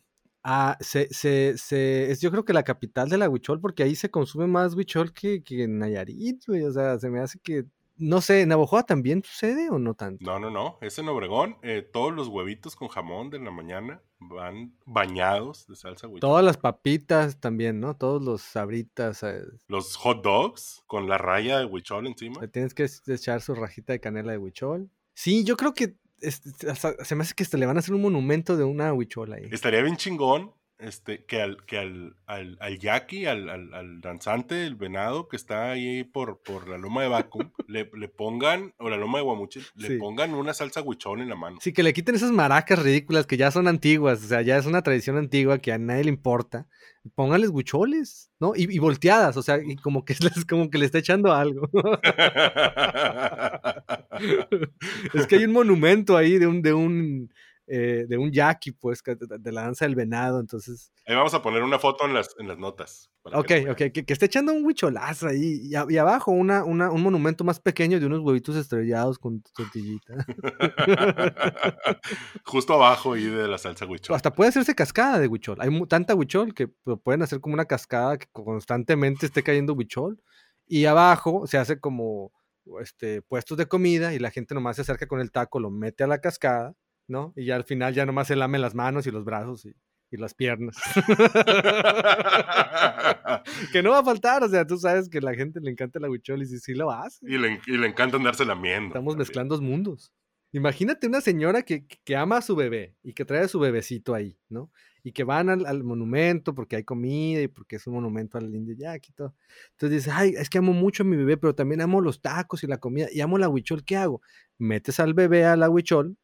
Ah, 0.47 0.77
se, 0.79 1.07
se, 1.11 1.57
se, 1.57 2.11
es 2.11 2.21
yo 2.21 2.29
creo 2.29 2.45
que 2.45 2.53
la 2.53 2.61
capital 2.61 3.09
de 3.09 3.17
la 3.17 3.27
huichol, 3.27 3.59
porque 3.59 3.81
ahí 3.81 3.95
se 3.95 4.11
consume 4.11 4.45
más 4.45 4.75
huichol 4.75 5.11
que, 5.11 5.41
que 5.41 5.63
en 5.63 5.79
Nayarit, 5.79 6.45
güey. 6.45 6.61
O 6.61 6.71
sea, 6.71 6.99
se 6.99 7.09
me 7.09 7.19
hace 7.19 7.39
que 7.39 7.65
no 7.97 8.21
sé, 8.21 8.41
¿en 8.41 8.49
Navajoa 8.49 8.83
también 8.83 9.23
sucede 9.23 9.69
o 9.69 9.79
no 9.79 9.93
tanto? 9.93 10.23
No, 10.25 10.39
no, 10.39 10.49
no. 10.49 10.77
Es 10.81 10.99
en 10.99 11.07
Obregón. 11.07 11.57
Eh, 11.61 11.81
todos 11.81 12.13
los 12.13 12.27
huevitos 12.27 12.75
con 12.75 12.87
jamón 12.87 13.29
de 13.29 13.39
la 13.39 13.51
mañana 13.51 14.01
van 14.19 14.75
bañados 14.85 15.67
de 15.67 15.75
salsa 15.75 16.07
huichol. 16.07 16.19
Todas 16.19 16.43
las 16.43 16.57
papitas 16.57 17.39
también, 17.39 17.79
¿no? 17.79 17.95
Todos 17.95 18.21
los 18.21 18.41
sabritas. 18.41 19.23
Eh. 19.23 19.43
Los 19.67 19.95
hot 19.95 20.23
dogs 20.23 20.83
con 20.87 21.07
la 21.07 21.17
raya 21.17 21.59
de 21.59 21.65
huichol 21.65 22.07
encima. 22.07 22.41
Le 22.41 22.47
tienes 22.47 22.73
que 22.73 22.87
echar 23.07 23.41
su 23.41 23.55
rajita 23.55 23.93
de 23.93 23.99
canela 23.99 24.31
de 24.31 24.37
huichol. 24.37 24.89
Sí, 25.13 25.43
yo 25.43 25.55
creo 25.55 25.73
que 25.73 25.95
se 26.19 27.15
me 27.15 27.21
hace 27.21 27.33
que 27.35 27.43
hasta 27.43 27.57
le 27.57 27.65
van 27.65 27.77
a 27.77 27.79
hacer 27.79 27.93
un 27.93 28.01
monumento 28.01 28.57
de 28.57 28.63
una 28.63 28.93
huichola 28.93 29.37
ahí. 29.37 29.47
Estaría 29.51 29.81
bien 29.81 29.97
chingón 29.97 30.53
este, 30.77 31.23
que 31.25 31.41
al, 31.41 31.63
que 31.65 31.77
al, 31.77 32.15
al, 32.25 32.57
al 32.59 32.79
yaqui, 32.79 33.25
al, 33.25 33.49
al, 33.49 33.73
al, 33.73 34.01
danzante, 34.01 34.65
el 34.65 34.75
venado 34.75 35.27
que 35.27 35.37
está 35.37 35.71
ahí 35.71 36.03
por, 36.03 36.41
por 36.41 36.67
la 36.67 36.77
loma 36.77 37.01
de 37.01 37.07
Baku, 37.07 37.39
le, 37.67 37.89
le, 37.93 38.09
pongan, 38.09 38.73
o 38.77 38.89
la 38.89 38.97
loma 38.97 39.19
de 39.19 39.23
Guamuche, 39.23 39.61
le 39.75 39.87
sí. 39.87 39.97
pongan 39.97 40.33
una 40.33 40.53
salsa 40.53 40.81
huichón 40.81 41.21
en 41.21 41.29
la 41.29 41.35
mano. 41.35 41.57
Sí, 41.61 41.73
que 41.73 41.83
le 41.83 41.93
quiten 41.93 42.15
esas 42.15 42.31
maracas 42.31 42.79
ridículas 42.79 43.25
que 43.25 43.37
ya 43.37 43.51
son 43.51 43.67
antiguas, 43.67 44.23
o 44.23 44.27
sea, 44.27 44.41
ya 44.41 44.57
es 44.57 44.65
una 44.65 44.81
tradición 44.81 45.17
antigua 45.17 45.59
que 45.59 45.71
a 45.71 45.77
nadie 45.77 46.03
le 46.03 46.09
importa. 46.09 46.67
Pónganles 47.13 47.51
huicholes, 47.51 48.31
¿no? 48.39 48.53
Y, 48.55 48.73
y 48.73 48.79
volteadas, 48.79 49.37
o 49.37 49.43
sea, 49.43 49.59
y 49.63 49.75
como 49.75 50.03
que, 50.03 50.15
como 50.49 50.69
que 50.69 50.79
le 50.79 50.85
está 50.85 50.97
echando 50.97 51.33
algo. 51.33 51.69
es 55.13 55.27
que 55.27 55.35
hay 55.35 55.45
un 55.45 55.53
monumento 55.53 56.17
ahí 56.17 56.39
de 56.39 56.47
un, 56.47 56.63
de 56.63 56.73
un 56.73 57.29
eh, 57.67 58.05
de 58.07 58.17
un 58.17 58.31
yaqui, 58.31 58.71
pues, 58.71 59.01
de 59.03 59.51
la 59.51 59.63
danza 59.63 59.85
del 59.85 59.95
venado, 59.95 60.39
entonces... 60.39 60.91
Ahí 61.07 61.15
vamos 61.15 61.33
a 61.33 61.41
poner 61.41 61.63
una 61.63 61.79
foto 61.79 62.05
en 62.05 62.13
las, 62.13 62.29
en 62.37 62.47
las 62.47 62.57
notas. 62.57 63.09
Ok, 63.23 63.47
que 63.47 63.71
ok, 63.71 63.77
que, 63.77 64.05
que, 64.05 64.13
esté 64.13 64.27
echando 64.27 64.53
un 64.53 64.63
huicholazo 64.63 65.27
ahí, 65.27 65.61
y, 65.63 65.71
y 65.71 65.97
abajo 65.97 66.31
una, 66.31 66.63
una, 66.63 66.91
un 66.91 67.01
monumento 67.01 67.43
más 67.43 67.59
pequeño 67.59 67.99
de 67.99 68.05
unos 68.05 68.19
huevitos 68.19 68.55
estrellados 68.55 69.17
con 69.17 69.41
tortillita. 69.41 70.13
Justo 72.45 72.75
abajo 72.75 73.13
ahí 73.13 73.25
de 73.25 73.47
la 73.47 73.57
salsa 73.57 73.87
huichol. 73.87 74.15
Hasta 74.15 74.31
puede 74.31 74.49
hacerse 74.49 74.75
cascada 74.75 75.17
de 75.17 75.27
huichol, 75.27 75.57
hay 75.59 75.69
tanta 75.87 76.13
huichol 76.13 76.53
que 76.53 76.67
pueden 76.67 77.23
hacer 77.23 77.39
como 77.39 77.55
una 77.55 77.65
cascada 77.65 78.17
que 78.17 78.27
constantemente 78.31 79.25
esté 79.25 79.41
cayendo 79.41 79.73
huichol, 79.73 80.21
y 80.67 80.85
abajo 80.85 81.47
se 81.47 81.57
hace 81.57 81.79
como 81.79 82.31
este, 82.79 83.21
puestos 83.21 83.57
de 83.57 83.67
comida 83.67 84.13
y 84.13 84.19
la 84.19 84.31
gente 84.31 84.55
nomás 84.55 84.75
se 84.75 84.81
acerca 84.83 85.07
con 85.07 85.19
el 85.19 85.31
taco, 85.31 85.59
lo 85.59 85.69
mete 85.69 86.03
a 86.03 86.07
la 86.07 86.19
cascada, 86.19 86.73
¿no? 87.07 87.33
Y 87.35 87.45
ya 87.45 87.55
al 87.55 87.63
final 87.63 87.93
ya 87.93 88.05
nomás 88.05 88.27
se 88.27 88.35
lame 88.35 88.59
las 88.59 88.75
manos 88.75 89.07
y 89.07 89.11
los 89.11 89.25
brazos 89.25 89.65
y, 89.65 89.73
y 90.11 90.17
las 90.17 90.33
piernas. 90.33 90.75
que 93.71 93.83
no 93.83 93.91
va 93.91 93.99
a 93.99 94.03
faltar, 94.03 94.43
o 94.43 94.49
sea, 94.49 94.65
tú 94.65 94.77
sabes 94.77 95.07
que 95.09 95.19
a 95.19 95.21
la 95.21 95.35
gente 95.35 95.59
le 95.61 95.71
encanta 95.71 95.99
la 95.99 96.09
huichol 96.09 96.41
y 96.41 96.45
sí, 96.45 96.59
sí 96.59 96.73
lo 96.73 96.91
hace. 96.91 97.25
Y 97.27 97.37
le, 97.37 97.59
y 97.67 97.77
le 97.77 97.87
encanta 97.87 98.17
andarse 98.17 98.45
lamiendo. 98.45 98.87
Estamos 98.87 99.13
también. 99.13 99.19
mezclando 99.19 99.61
mundos. 99.61 100.13
Imagínate 100.51 101.07
una 101.07 101.19
señora 101.19 101.63
que, 101.63 101.85
que, 101.85 102.15
ama 102.15 102.37
a 102.37 102.41
su 102.41 102.55
bebé 102.55 102.95
y 103.03 103.11
que 103.11 103.25
trae 103.25 103.41
a 103.41 103.47
su 103.49 103.59
bebecito 103.59 104.13
ahí, 104.13 104.37
¿no? 104.47 104.71
Y 105.03 105.11
que 105.11 105.25
van 105.25 105.49
al, 105.49 105.65
al 105.65 105.83
monumento 105.83 106.55
porque 106.55 106.77
hay 106.77 106.85
comida 106.85 107.41
y 107.41 107.49
porque 107.49 107.75
es 107.75 107.85
un 107.87 107.95
monumento 107.95 108.37
al 108.37 108.55
indio 108.55 108.73
Yaqui 108.73 109.11
y 109.11 109.15
todo. 109.15 109.35
Entonces 109.71 109.97
dices, 109.97 110.13
ay, 110.15 110.33
es 110.37 110.49
que 110.49 110.59
amo 110.59 110.71
mucho 110.71 111.03
a 111.03 111.05
mi 111.05 111.17
bebé, 111.17 111.35
pero 111.35 111.53
también 111.53 111.81
amo 111.81 111.99
los 111.99 112.21
tacos 112.21 112.63
y 112.63 112.67
la 112.67 112.77
comida 112.77 113.07
y 113.11 113.19
amo 113.19 113.37
la 113.37 113.49
huichol, 113.49 113.83
¿qué 113.83 113.97
hago? 113.97 114.21
Metes 114.57 115.01
al 115.01 115.13
bebé 115.13 115.43
a 115.43 115.57
la 115.57 115.69
huichol, 115.69 116.15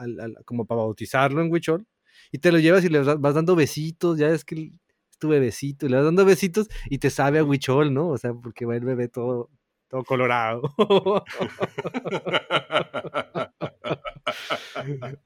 al, 0.00 0.20
al, 0.20 0.36
como 0.44 0.66
para 0.66 0.82
bautizarlo 0.82 1.42
en 1.42 1.52
huichol, 1.52 1.86
y 2.32 2.38
te 2.38 2.52
lo 2.52 2.58
llevas 2.58 2.84
y 2.84 2.88
le 2.88 3.00
vas 3.00 3.34
dando 3.34 3.56
besitos, 3.56 4.18
ya 4.18 4.28
es 4.28 4.44
que 4.44 4.72
es 5.10 5.18
tu 5.18 5.28
bebecito, 5.28 5.86
y 5.86 5.88
le 5.88 5.96
vas 5.96 6.04
dando 6.04 6.24
besitos 6.24 6.68
y 6.86 6.98
te 6.98 7.10
sabe 7.10 7.38
a 7.38 7.44
huichol, 7.44 7.92
¿no? 7.92 8.08
O 8.08 8.18
sea, 8.18 8.32
porque 8.34 8.66
va 8.66 8.76
el 8.76 8.84
bebé 8.84 9.08
todo, 9.08 9.50
todo 9.88 10.04
colorado. 10.04 10.62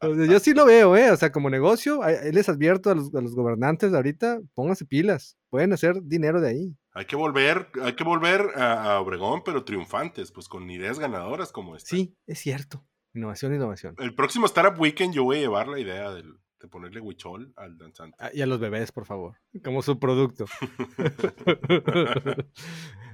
o 0.00 0.14
sea, 0.14 0.26
yo 0.26 0.40
sí 0.40 0.54
lo 0.54 0.64
veo, 0.64 0.96
¿eh? 0.96 1.10
O 1.10 1.16
sea, 1.16 1.30
como 1.30 1.50
negocio, 1.50 2.00
les 2.32 2.48
advierto 2.48 2.90
a 2.90 2.94
los, 2.94 3.14
a 3.14 3.20
los 3.20 3.34
gobernantes 3.34 3.92
ahorita, 3.92 4.40
pónganse 4.54 4.86
pilas, 4.86 5.36
pueden 5.50 5.72
hacer 5.72 6.02
dinero 6.02 6.40
de 6.40 6.48
ahí. 6.48 6.76
Hay 6.92 7.04
que 7.06 7.16
volver, 7.16 7.68
hay 7.82 7.94
que 7.94 8.04
volver 8.04 8.52
a, 8.56 8.94
a 8.94 9.00
Obregón, 9.00 9.42
pero 9.44 9.64
triunfantes, 9.64 10.32
pues 10.32 10.48
con 10.48 10.70
ideas 10.70 10.98
ganadoras 10.98 11.52
como 11.52 11.76
esta. 11.76 11.90
Sí, 11.90 12.16
es 12.26 12.38
cierto. 12.38 12.84
Innovación, 13.14 13.54
innovación. 13.54 13.94
El 13.98 14.14
próximo 14.14 14.46
Startup 14.46 14.78
Weekend 14.78 15.14
yo 15.14 15.24
voy 15.24 15.38
a 15.38 15.40
llevar 15.40 15.68
la 15.68 15.78
idea 15.78 16.10
del, 16.10 16.36
de 16.60 16.68
ponerle 16.68 17.00
huichol 17.00 17.52
al 17.56 17.78
danzante. 17.78 18.16
Ah, 18.18 18.30
y 18.34 18.42
a 18.42 18.46
los 18.46 18.58
bebés, 18.58 18.90
por 18.90 19.06
favor, 19.06 19.36
como 19.62 19.82
su 19.82 19.98
producto. 19.98 20.46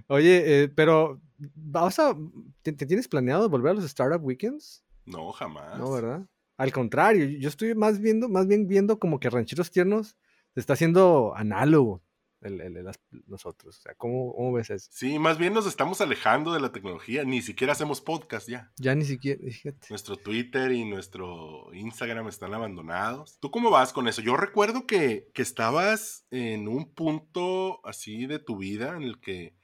Oye, 0.06 0.62
eh, 0.62 0.68
pero 0.68 1.20
¿vas 1.54 1.98
a, 1.98 2.16
te, 2.62 2.72
te 2.72 2.86
tienes 2.86 3.08
planeado 3.08 3.48
volver 3.48 3.72
a 3.72 3.74
los 3.74 3.84
Startup 3.84 4.24
Weekends? 4.24 4.84
No, 5.04 5.30
jamás. 5.32 5.78
No, 5.78 5.92
¿verdad? 5.92 6.26
Al 6.56 6.72
contrario, 6.72 7.26
yo 7.26 7.48
estoy 7.48 7.74
más 7.74 8.00
viendo, 8.00 8.28
más 8.28 8.46
bien 8.46 8.66
viendo 8.66 8.98
como 8.98 9.20
que 9.20 9.30
Rancheros 9.30 9.70
Tiernos 9.70 10.16
se 10.54 10.60
está 10.60 10.72
haciendo 10.72 11.34
análogo 11.36 12.02
el, 12.42 12.60
el- 12.60 12.90
nosotros. 13.26 13.78
O 13.78 13.80
sea, 13.82 13.94
¿cómo, 13.94 14.34
cómo 14.34 14.52
ves 14.52 14.70
eso? 14.70 14.88
Sí, 14.92 15.18
más 15.18 15.38
bien 15.38 15.52
nos 15.52 15.66
estamos 15.66 16.00
alejando 16.00 16.52
de 16.52 16.60
la 16.60 16.72
tecnología. 16.72 17.24
Ni 17.24 17.42
siquiera 17.42 17.72
hacemos 17.72 18.00
podcast 18.00 18.48
ya. 18.48 18.72
Ya 18.76 18.94
ni 18.94 19.04
siquiera, 19.04 19.40
fíjate. 19.42 19.86
Nuestro 19.90 20.16
Twitter 20.16 20.72
y 20.72 20.84
nuestro 20.84 21.72
Instagram 21.74 22.28
están 22.28 22.54
abandonados. 22.54 23.38
¿Tú 23.40 23.50
cómo 23.50 23.70
vas 23.70 23.92
con 23.92 24.08
eso? 24.08 24.22
Yo 24.22 24.36
recuerdo 24.36 24.86
que, 24.86 25.28
que 25.34 25.42
estabas 25.42 26.26
en 26.30 26.68
un 26.68 26.92
punto 26.94 27.84
así 27.86 28.26
de 28.26 28.38
tu 28.38 28.58
vida 28.58 28.96
en 28.96 29.02
el 29.02 29.20
que 29.20 29.54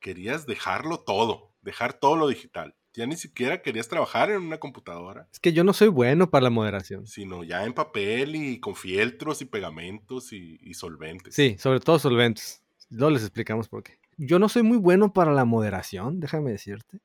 querías 0.00 0.46
dejarlo 0.46 1.00
todo, 1.00 1.54
dejar 1.62 1.92
todo 1.94 2.16
lo 2.16 2.28
digital. 2.28 2.74
Ya 2.98 3.06
ni 3.06 3.16
siquiera 3.16 3.62
querías 3.62 3.86
trabajar 3.88 4.30
en 4.30 4.42
una 4.42 4.58
computadora, 4.58 5.28
Es 5.32 5.38
que 5.38 5.52
yo 5.52 5.62
no 5.62 5.72
soy 5.72 5.86
bueno 5.88 6.28
para 6.30 6.42
la 6.44 6.50
moderación. 6.50 7.06
sino 7.06 7.44
ya 7.44 7.64
en 7.64 7.72
papel 7.72 8.34
y 8.34 8.58
con 8.60 8.74
fieltros 8.74 9.40
y 9.40 9.44
pegamentos 9.44 10.32
y, 10.32 10.58
y 10.62 10.74
solventes. 10.74 11.34
Sí, 11.34 11.56
sobre 11.58 11.78
todo 11.80 11.98
solventes. 11.98 12.62
Luego 12.90 13.10
les 13.12 13.22
explicamos 13.22 13.68
por 13.68 13.82
qué. 13.84 13.98
Yo 14.16 14.38
no 14.40 14.48
soy 14.48 14.62
muy 14.64 14.78
bueno 14.78 15.12
para 15.12 15.32
la 15.32 15.44
moderación, 15.44 16.18
déjame 16.18 16.50
decirte. 16.50 16.98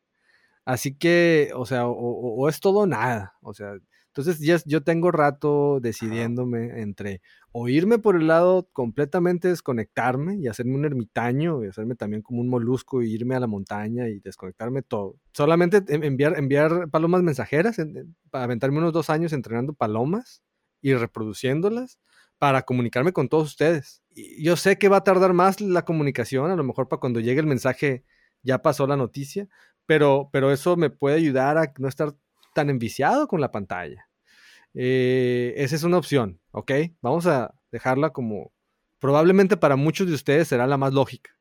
Así 0.65 0.95
que, 0.95 1.51
o 1.55 1.65
sea, 1.65 1.85
o, 1.85 1.91
o- 1.91 2.35
o 2.41 2.49
es 2.49 2.59
todo 2.59 2.79
o 2.79 2.87
nada. 2.87 3.35
O 3.41 3.53
sea, 3.53 3.75
entonces 4.15 4.39
ya, 4.39 4.59
yo 4.65 4.83
tengo 4.83 5.11
rato 5.11 5.79
decidiéndome 5.81 6.81
entre 6.81 7.21
o 7.51 7.67
irme 7.67 7.97
por 7.97 8.15
el 8.15 8.27
lado 8.27 8.69
completamente 8.71 9.47
desconectarme 9.47 10.35
y 10.37 10.47
hacerme 10.47 10.75
un 10.75 10.85
ermitaño 10.85 11.63
y 11.63 11.67
hacerme 11.67 11.95
también 11.95 12.21
como 12.21 12.39
un 12.41 12.47
molusco 12.47 13.01
y 13.01 13.11
irme 13.11 13.35
a 13.35 13.39
la 13.39 13.47
montaña 13.47 14.07
y 14.09 14.19
desconectarme 14.19 14.83
todo. 14.83 15.15
Solamente 15.33 15.83
en- 15.87 16.03
enviar, 16.03 16.37
enviar 16.37 16.89
palomas 16.91 17.23
mensajeras, 17.23 17.79
en- 17.79 17.97
en- 17.97 18.15
para 18.29 18.43
aventarme 18.45 18.77
unos 18.77 18.93
dos 18.93 19.09
años 19.09 19.33
entrenando 19.33 19.73
palomas 19.73 20.43
y 20.81 20.93
reproduciéndolas 20.93 21.97
para 22.37 22.63
comunicarme 22.63 23.13
con 23.13 23.29
todos 23.29 23.47
ustedes. 23.49 24.03
Y 24.13 24.43
yo 24.43 24.55
sé 24.57 24.77
que 24.77 24.89
va 24.89 24.97
a 24.97 25.03
tardar 25.03 25.33
más 25.33 25.59
la 25.61 25.85
comunicación, 25.85 26.51
a 26.51 26.55
lo 26.55 26.63
mejor 26.63 26.87
para 26.87 26.99
cuando 26.99 27.19
llegue 27.19 27.39
el 27.39 27.47
mensaje 27.47 28.03
ya 28.43 28.61
pasó 28.61 28.85
la 28.87 28.97
noticia, 28.97 29.47
pero, 29.85 30.29
pero 30.31 30.51
eso 30.51 30.75
me 30.75 30.89
puede 30.89 31.15
ayudar 31.17 31.57
a 31.57 31.73
no 31.79 31.87
estar 31.87 32.13
tan 32.53 32.69
enviciado 32.69 33.27
con 33.27 33.41
la 33.41 33.51
pantalla. 33.51 34.07
Eh, 34.73 35.53
esa 35.57 35.75
es 35.75 35.83
una 35.83 35.97
opción, 35.97 36.39
¿ok? 36.51 36.71
Vamos 37.01 37.27
a 37.27 37.53
dejarla 37.71 38.11
como, 38.11 38.51
probablemente 38.99 39.57
para 39.57 39.75
muchos 39.75 40.07
de 40.07 40.13
ustedes 40.13 40.47
será 40.47 40.65
la 40.67 40.77
más 40.77 40.93
lógica, 40.93 41.31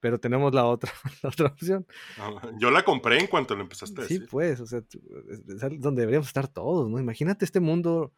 pero 0.00 0.18
tenemos 0.20 0.54
la 0.54 0.64
otra, 0.66 0.90
la 1.22 1.28
otra 1.30 1.46
opción. 1.48 1.86
Ajá. 2.18 2.50
Yo 2.58 2.70
la 2.70 2.84
compré 2.84 3.18
en 3.18 3.26
cuanto 3.26 3.54
lo 3.54 3.62
empezaste 3.62 4.00
a 4.02 4.04
Sí, 4.06 4.14
decir. 4.14 4.28
pues, 4.30 4.60
o 4.60 4.66
sea, 4.66 4.78
es- 4.80 5.80
donde 5.80 6.00
deberíamos 6.02 6.28
estar 6.28 6.48
todos, 6.48 6.88
¿no? 6.90 6.98
Imagínate 6.98 7.44
este 7.44 7.60
mundo 7.60 8.12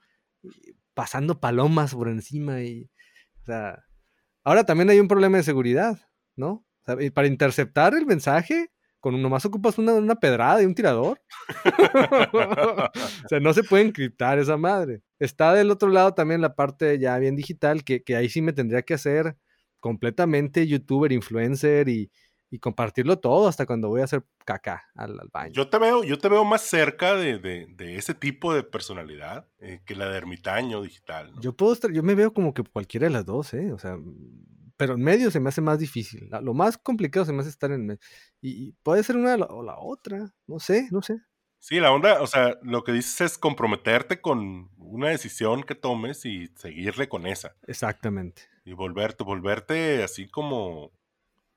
eh, 0.44 0.48
pasando 0.94 1.40
palomas 1.40 1.94
por 1.94 2.08
encima 2.08 2.62
y, 2.62 2.88
o 3.40 3.44
sea, 3.44 3.84
ahora 4.44 4.64
también 4.64 4.90
hay 4.90 5.00
un 5.00 5.08
problema 5.08 5.36
de 5.38 5.42
seguridad, 5.42 5.98
¿no? 6.36 6.50
O 6.52 6.84
sea, 6.84 7.02
y 7.02 7.10
para 7.10 7.28
interceptar 7.28 7.94
el 7.94 8.06
mensaje, 8.06 8.71
con 9.02 9.20
nomás 9.20 9.44
ocupas 9.44 9.76
una, 9.78 9.94
una 9.94 10.14
pedrada 10.14 10.62
y 10.62 10.64
un 10.64 10.74
tirador. 10.76 11.20
o 12.32 13.28
sea, 13.28 13.40
no 13.40 13.52
se 13.52 13.64
puede 13.64 13.84
encriptar 13.84 14.38
esa 14.38 14.56
madre. 14.56 15.02
Está 15.18 15.52
del 15.52 15.70
otro 15.72 15.88
lado 15.88 16.14
también 16.14 16.40
la 16.40 16.54
parte 16.54 16.98
ya 16.98 17.18
bien 17.18 17.34
digital, 17.36 17.82
que, 17.84 18.02
que 18.02 18.14
ahí 18.16 18.28
sí 18.28 18.40
me 18.42 18.52
tendría 18.52 18.82
que 18.82 18.94
hacer 18.94 19.36
completamente 19.80 20.66
youtuber, 20.68 21.10
influencer 21.10 21.88
y, 21.88 22.12
y 22.48 22.58
compartirlo 22.60 23.18
todo 23.18 23.48
hasta 23.48 23.66
cuando 23.66 23.88
voy 23.88 24.02
a 24.02 24.04
hacer 24.04 24.24
caca 24.44 24.84
al, 24.94 25.18
al 25.18 25.28
baño. 25.32 25.52
Yo 25.52 25.68
te 25.68 25.78
veo, 25.78 26.04
yo 26.04 26.18
te 26.18 26.28
veo 26.28 26.44
más 26.44 26.62
cerca 26.62 27.14
de, 27.16 27.38
de- 27.40 27.66
de 27.70 27.96
ese 27.96 28.14
tipo 28.14 28.54
de 28.54 28.62
personalidad 28.62 29.48
eh, 29.58 29.80
que 29.84 29.96
la 29.96 30.08
de 30.08 30.16
ermitaño 30.18 30.80
digital. 30.80 31.32
¿no? 31.34 31.40
Yo 31.40 31.56
puedo 31.56 31.72
estar, 31.72 31.90
yo 31.90 32.04
me 32.04 32.14
veo 32.14 32.32
como 32.32 32.54
que 32.54 32.62
cualquiera 32.62 33.08
de 33.08 33.12
las 33.12 33.26
dos, 33.26 33.52
¿eh? 33.54 33.72
O 33.72 33.78
sea, 33.80 33.96
pero 34.82 34.94
en 34.94 35.02
medio 35.04 35.30
se 35.30 35.38
me 35.40 35.48
hace 35.48 35.60
más 35.60 35.78
difícil. 35.78 36.28
Lo 36.42 36.54
más 36.54 36.76
complicado 36.76 37.24
se 37.24 37.32
me 37.32 37.40
hace 37.40 37.50
estar 37.50 37.70
en 37.70 37.86
medio. 37.86 38.00
Y, 38.40 38.68
y 38.68 38.72
puede 38.82 39.02
ser 39.04 39.16
una 39.16 39.34
o 39.36 39.62
la- 39.62 39.78
otra. 39.78 40.34
No 40.46 40.58
sé, 40.58 40.88
no 40.90 41.02
sé. 41.02 41.18
Sí, 41.58 41.78
la 41.78 41.92
onda, 41.92 42.20
o 42.20 42.26
sea, 42.26 42.56
lo 42.62 42.82
que 42.82 42.90
dices 42.90 43.20
es 43.20 43.38
comprometerte 43.38 44.20
con 44.20 44.70
una 44.76 45.10
decisión 45.10 45.62
que 45.62 45.76
tomes 45.76 46.24
y 46.24 46.48
seguirle 46.56 47.08
con 47.08 47.26
esa. 47.26 47.54
Exactamente. 47.68 48.42
Y 48.64 48.72
volverte, 48.72 49.22
volverte 49.22 50.02
así 50.02 50.28
como, 50.28 50.90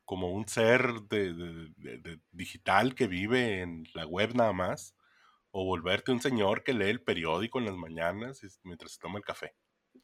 como 0.04 0.32
un 0.32 0.48
ser 0.48 1.02
de, 1.10 1.34
de- 1.34 2.20
digital 2.32 2.94
que 2.94 3.08
vive 3.08 3.62
en 3.62 3.86
la 3.96 4.06
web 4.06 4.36
nada 4.36 4.54
más. 4.54 4.96
O 5.58 5.66
volverte 5.66 6.12
un 6.12 6.22
señor 6.22 6.64
que 6.64 6.74
lee 6.74 6.90
el 6.90 7.02
periódico 7.02 7.60
en 7.60 7.66
las 7.66 7.76
mañanas 7.76 8.42
mientras 8.64 8.92
se 8.92 9.00
toma 9.00 9.18
el 9.18 9.24
café. 9.24 9.56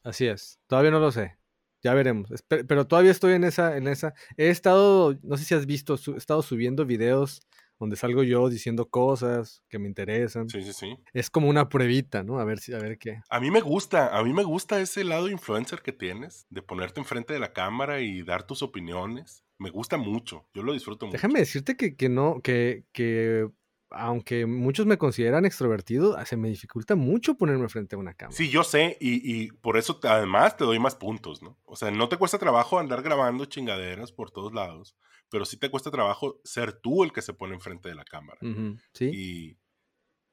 Así 0.02 0.26
es. 0.26 0.58
Todavía 0.66 0.90
no 0.90 0.98
lo 0.98 1.12
sé. 1.12 1.36
Ya 1.82 1.94
veremos. 1.94 2.30
Pero 2.48 2.86
todavía 2.86 3.10
estoy 3.10 3.34
en 3.34 3.44
esa, 3.44 3.76
en 3.76 3.88
esa. 3.88 4.14
He 4.36 4.48
estado, 4.48 5.18
no 5.22 5.36
sé 5.36 5.44
si 5.44 5.54
has 5.54 5.66
visto, 5.66 5.98
he 6.14 6.16
estado 6.16 6.42
subiendo 6.42 6.86
videos 6.86 7.42
donde 7.82 7.96
salgo 7.96 8.22
yo 8.22 8.48
diciendo 8.48 8.88
cosas 8.88 9.64
que 9.68 9.80
me 9.80 9.88
interesan. 9.88 10.48
Sí, 10.48 10.62
sí, 10.62 10.72
sí. 10.72 10.96
Es 11.12 11.30
como 11.30 11.48
una 11.48 11.68
pruebita, 11.68 12.22
¿no? 12.22 12.38
A 12.38 12.44
ver 12.44 12.60
si, 12.60 12.72
a 12.72 12.78
ver 12.78 12.96
qué. 12.96 13.20
A 13.28 13.40
mí 13.40 13.50
me 13.50 13.60
gusta, 13.60 14.16
a 14.16 14.22
mí 14.22 14.32
me 14.32 14.44
gusta 14.44 14.80
ese 14.80 15.02
lado 15.02 15.28
influencer 15.28 15.82
que 15.82 15.92
tienes, 15.92 16.46
de 16.48 16.62
ponerte 16.62 17.00
enfrente 17.00 17.32
de 17.32 17.40
la 17.40 17.52
cámara 17.52 18.00
y 18.00 18.22
dar 18.22 18.46
tus 18.46 18.62
opiniones. 18.62 19.42
Me 19.58 19.70
gusta 19.70 19.96
mucho, 19.96 20.46
yo 20.54 20.62
lo 20.62 20.72
disfruto 20.74 21.06
mucho. 21.06 21.16
Déjame 21.16 21.40
decirte 21.40 21.76
que, 21.76 21.96
que 21.96 22.08
no, 22.08 22.40
que, 22.40 22.84
que 22.92 23.48
aunque 23.94 24.46
muchos 24.46 24.86
me 24.86 24.98
consideran 24.98 25.44
extrovertido, 25.44 26.16
se 26.24 26.36
me 26.36 26.48
dificulta 26.48 26.94
mucho 26.96 27.36
ponerme 27.36 27.68
frente 27.68 27.96
a 27.96 27.98
una 27.98 28.14
cámara. 28.14 28.36
Sí, 28.36 28.48
yo 28.50 28.64
sé, 28.64 28.96
y, 29.00 29.20
y 29.44 29.52
por 29.52 29.76
eso 29.76 29.96
te- 29.98 30.08
además 30.08 30.56
te 30.56 30.64
doy 30.64 30.78
más 30.78 30.94
puntos, 30.96 31.42
¿no? 31.42 31.58
O 31.64 31.76
sea, 31.76 31.90
no 31.90 32.08
te 32.08 32.16
cuesta 32.16 32.38
trabajo 32.38 32.78
andar 32.78 33.02
grabando 33.02 33.44
chingaderas 33.44 34.12
por 34.12 34.30
todos 34.30 34.52
lados, 34.52 34.96
pero 35.28 35.44
sí 35.44 35.56
te 35.56 35.70
cuesta 35.70 35.90
trabajo 35.90 36.40
ser 36.44 36.72
tú 36.72 37.04
el 37.04 37.12
que 37.12 37.22
se 37.22 37.32
pone 37.34 37.54
enfrente 37.54 37.88
de 37.88 37.94
la 37.94 38.04
cámara. 38.04 38.38
Sí. 38.92 39.06
Y, 39.12 39.58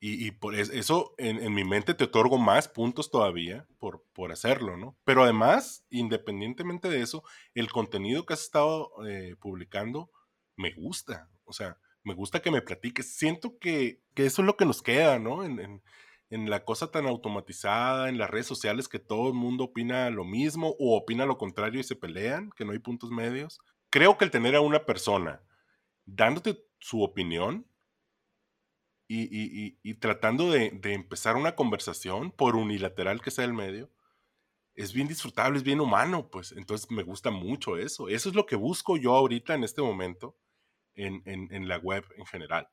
y, 0.01 0.27
y 0.27 0.31
por 0.31 0.55
es- 0.55 0.69
eso 0.69 1.13
en, 1.17 1.37
en 1.41 1.53
mi 1.53 1.63
mente 1.65 1.93
te 1.93 2.05
otorgo 2.05 2.37
más 2.37 2.67
puntos 2.67 3.11
todavía 3.11 3.67
por, 3.79 4.03
por 4.13 4.31
hacerlo, 4.31 4.77
¿no? 4.77 4.97
Pero 5.03 5.23
además, 5.23 5.85
independientemente 5.89 6.89
de 6.89 7.01
eso, 7.01 7.23
el 7.53 7.69
contenido 7.71 8.25
que 8.25 8.33
has 8.33 8.41
estado 8.41 8.91
eh, 9.07 9.35
publicando 9.39 10.09
me 10.55 10.71
gusta. 10.73 11.29
O 11.45 11.53
sea, 11.53 11.77
me 12.09 12.15
gusta 12.15 12.41
que 12.41 12.51
me 12.51 12.61
platiques. 12.61 13.15
Siento 13.15 13.59
que, 13.59 14.01
que 14.15 14.25
eso 14.25 14.41
es 14.41 14.45
lo 14.47 14.57
que 14.57 14.65
nos 14.65 14.81
queda, 14.83 15.19
¿no? 15.19 15.43
En, 15.45 15.59
en- 15.59 15.83
la 16.49 16.63
cosa 16.65 16.91
tan 16.91 17.07
automatizada, 17.07 18.09
en 18.09 18.19
las 18.19 18.29
redes 18.29 18.45
sociales 18.47 18.87
que 18.87 18.99
todo 18.99 19.29
el 19.29 19.33
mundo 19.33 19.65
opina 19.65 20.09
lo 20.11 20.25
mismo 20.25 20.75
o 20.79 20.95
opina 20.97 21.25
lo 21.25 21.39
contrario 21.39 21.79
y 21.79 21.83
se 21.83 21.95
pelean, 21.95 22.51
que 22.55 22.65
no 22.65 22.71
hay 22.73 22.79
puntos 22.79 23.09
medios. 23.11 23.59
Creo 23.89 24.17
que 24.17 24.25
el 24.25 24.31
tener 24.31 24.55
a 24.55 24.61
una 24.61 24.85
persona 24.85 25.41
dándote 26.05 26.65
su 26.79 27.03
opinión 27.03 27.67
y, 29.07 29.23
y- 29.23 29.65
y- 29.65 29.79
y 29.91 29.93
tratando 29.95 30.51
de, 30.51 30.71
de 30.71 30.93
empezar 30.93 31.35
una 31.35 31.55
conversación, 31.55 32.31
por 32.31 32.55
unilateral 32.55 33.21
que 33.21 33.31
sea 33.31 33.45
el 33.45 33.53
medio, 33.53 33.89
es 34.75 34.93
bien 34.93 35.07
disfrutable, 35.09 35.57
es 35.59 35.63
bien 35.63 35.81
humano, 35.81 36.29
pues. 36.31 36.53
Entonces 36.53 36.91
me 36.91 37.03
gusta 37.03 37.31
mucho 37.31 37.77
eso. 37.77 38.09
Eso 38.09 38.29
es 38.29 38.35
lo 38.35 38.45
que 38.47 38.55
busco 38.57 38.97
yo 38.97 39.15
ahorita 39.15 39.55
en 39.55 39.63
este 39.65 39.81
momento 39.83 40.37
en, 41.05 41.21
en- 41.25 41.47
en 41.51 41.67
la 41.67 41.77
web 41.77 42.03
en 42.17 42.25
general. 42.25 42.67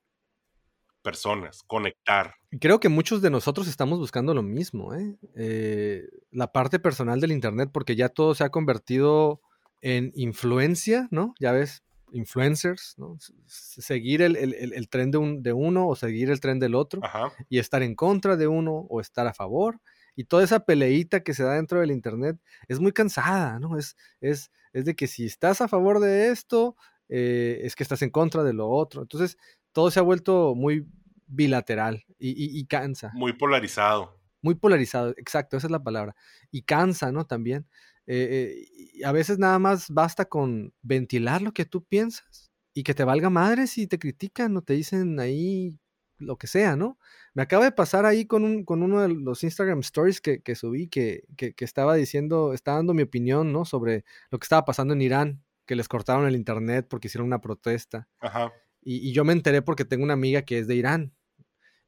Personas, 1.03 1.63
conectar. 1.69 2.35
Creo 2.61 2.81
que 2.81 2.89
muchos 2.89 3.23
de 3.23 3.31
nosotros 3.31 3.69
estamos 3.69 4.01
buscando 4.01 4.35
lo 4.35 4.43
mismo, 4.43 4.93
¿eh? 4.93 5.17
Eh, 5.37 6.03
la 6.33 6.51
parte 6.51 6.81
personal 6.81 7.21
del 7.21 7.31
Internet, 7.31 7.71
porque 7.73 7.95
ya 7.95 8.09
todo 8.09 8.35
se 8.35 8.43
ha 8.43 8.49
convertido 8.51 9.41
en 9.83 10.11
influencia, 10.17 11.07
¿no? 11.13 11.33
Ya 11.39 11.53
ves, 11.53 11.85
influencers, 12.11 12.95
¿no? 12.99 13.17
Seguir 13.47 14.21
el, 14.21 14.35
el- 14.35 14.55
el- 14.55 14.73
el 14.73 14.89
tren 14.89 15.13
de, 15.13 15.19
un- 15.19 15.43
de 15.45 15.53
uno 15.53 15.87
o 15.87 15.95
seguir 15.95 16.29
el 16.29 16.41
tren 16.41 16.59
del 16.59 16.75
otro 16.75 17.05
Ajá. 17.05 17.31
y 17.49 17.61
estar 17.61 17.85
en 17.85 17.95
contra 17.95 18.37
de 18.37 18.49
uno 18.49 18.73
o 18.89 19.01
estar 19.01 19.29
a 19.29 19.35
favor. 19.35 19.81
Y 20.17 20.25
toda 20.25 20.43
esa 20.43 20.61
peleita 20.65 21.23
que 21.23 21.35
se 21.35 21.45
da 21.45 21.55
dentro 21.55 21.79
del 21.79 21.93
Internet 21.93 22.39
es 22.67 22.81
muy 22.81 22.91
cansada, 22.91 23.61
¿no? 23.61 23.79
Es, 23.79 23.97
es, 24.21 24.51
es 24.73 24.85
de 24.87 24.97
que 24.97 25.07
si 25.07 25.25
estás 25.27 25.61
a 25.61 25.69
favor 25.69 26.01
de 26.01 26.31
esto, 26.31 26.75
eh, 27.09 27.61
es 27.63 27.75
que 27.77 27.83
estás 27.83 28.03
en 28.03 28.11
contra 28.11 28.43
de 28.43 28.53
lo 28.53 28.69
otro. 28.69 29.03
Entonces, 29.03 29.37
todo 29.73 29.91
se 29.91 29.99
ha 30.01 30.03
vuelto 30.03 30.55
muy 30.55 30.87
bilateral 31.27 32.05
y, 32.19 32.31
y- 32.31 32.59
y 32.59 32.67
cansa. 32.67 33.11
Muy 33.15 33.33
polarizado. 33.33 34.19
Muy 34.43 34.55
polarizado, 34.55 35.11
exacto, 35.17 35.57
esa 35.57 35.67
es 35.67 35.71
la 35.71 35.83
palabra. 35.83 36.15
Y 36.51 36.63
cansa, 36.63 37.11
¿no? 37.13 37.27
También. 37.27 37.67
Eh, 38.07 38.65
eh, 38.99 39.05
a 39.05 39.11
veces 39.13 39.39
nada 39.39 39.59
más 39.59 39.91
basta 39.91 40.25
con 40.27 40.73
ventilar 40.83 41.43
lo 41.43 41.53
que 41.53 41.65
tú 41.65 41.83
piensas 41.85 42.53
y 42.73 42.85
que 42.85 42.95
te 42.95 43.03
valga 43.03 43.31
madre 43.31 43.67
si 43.67 43.89
te 43.89 43.99
critican 43.99 44.57
o 44.57 44.63
te 44.63 44.75
dicen 44.75 45.19
ahí 45.19 45.77
lo 46.19 46.37
que 46.39 46.47
sea, 46.47 46.77
¿no? 46.77 46.99
Me 47.35 47.43
acaba 47.43 47.65
de 47.65 47.73
pasar 47.73 48.07
ahí 48.07 48.25
con, 48.27 48.45
un, 48.45 48.65
con 48.65 48.83
uno 48.83 49.01
de 49.01 49.09
los 49.09 49.43
Instagram 49.43 49.81
stories 49.81 50.21
que, 50.21 50.41
que 50.41 50.55
subí 50.55 50.87
que, 50.89 51.25
que, 51.37 51.53
que 51.55 51.65
estaba 51.65 51.95
diciendo, 51.97 52.53
estaba 52.55 52.77
dando 52.79 52.95
mi 52.95 53.03
opinión, 53.03 53.53
¿no? 53.53 53.65
Sobre 53.65 54.05
lo 54.31 54.39
que 54.39 54.45
estaba 54.45 54.65
pasando 54.65 54.95
en 54.95 55.03
Irán. 55.03 55.43
Que 55.67 55.77
les 55.77 55.89
cortaron 55.89 56.27
el 56.27 56.37
internet 56.37 56.87
porque 56.89 57.09
hicieron 57.09 57.27
una 57.27 57.41
protesta. 57.41 58.09
Ajá. 58.21 58.53
Y, 58.83 59.09
y 59.09 59.13
yo 59.13 59.25
me 59.25 59.33
enteré 59.33 59.63
porque 59.63 59.85
tengo 59.85 60.05
una 60.05 60.15
amiga 60.15 60.43
que 60.43 60.59
es 60.61 60.67
de 60.69 60.77
Irán. 60.77 61.13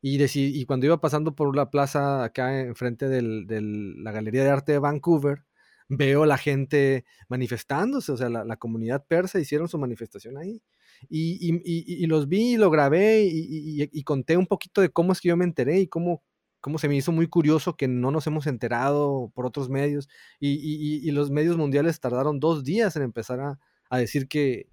Y, 0.00 0.22
y 0.22 0.64
cuando 0.64 0.86
iba 0.86 1.00
pasando 1.00 1.34
por 1.34 1.54
la 1.56 1.70
plaza 1.70 2.22
acá 2.22 2.60
enfrente 2.60 3.08
de 3.08 3.22
la 3.22 4.12
Galería 4.12 4.44
de 4.44 4.50
Arte 4.50 4.72
de 4.72 4.78
Vancouver, 4.78 5.44
veo 5.88 6.24
la 6.26 6.38
gente 6.38 7.04
manifestándose, 7.28 8.12
o 8.12 8.16
sea, 8.16 8.28
la, 8.28 8.44
la 8.44 8.56
comunidad 8.58 9.04
persa 9.08 9.40
hicieron 9.40 9.68
su 9.68 9.78
manifestación 9.78 10.36
ahí. 10.38 10.62
Y, 11.08 11.38
y- 11.40 11.62
y- 11.64 12.04
y 12.04 12.06
los 12.06 12.28
vi, 12.28 12.54
y 12.54 12.56
lo 12.56 12.70
grabé 12.70 13.22
y, 13.30 14.02
conté 14.04 14.36
un 14.36 14.46
poquito 14.46 14.80
de 14.80 14.90
cómo 14.90 15.12
es 15.12 15.20
que 15.20 15.28
yo 15.28 15.36
me 15.36 15.44
enteré 15.44 15.80
y 15.80 15.88
cómo, 15.88 16.22
cómo 16.60 16.78
se 16.78 16.88
me 16.88 16.96
hizo 16.96 17.10
muy 17.10 17.26
curioso 17.28 17.76
que 17.76 17.88
no 17.88 18.10
nos 18.10 18.26
hemos 18.26 18.46
enterado 18.46 19.32
por 19.34 19.46
otros 19.46 19.68
medios. 19.68 20.08
Y 20.38 21.10
los 21.10 21.30
medios 21.30 21.56
mundiales 21.56 21.98
tardaron 22.00 22.38
dos 22.38 22.62
días 22.64 22.94
en 22.96 23.02
empezar 23.02 23.40
a, 23.40 23.58
a 23.90 23.98
decir 23.98 24.28
que, 24.28 24.68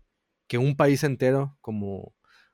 que 0.47 0.57
un 0.57 0.75
país 0.75 1.03
entero 1.03 1.57
como, 1.61 2.13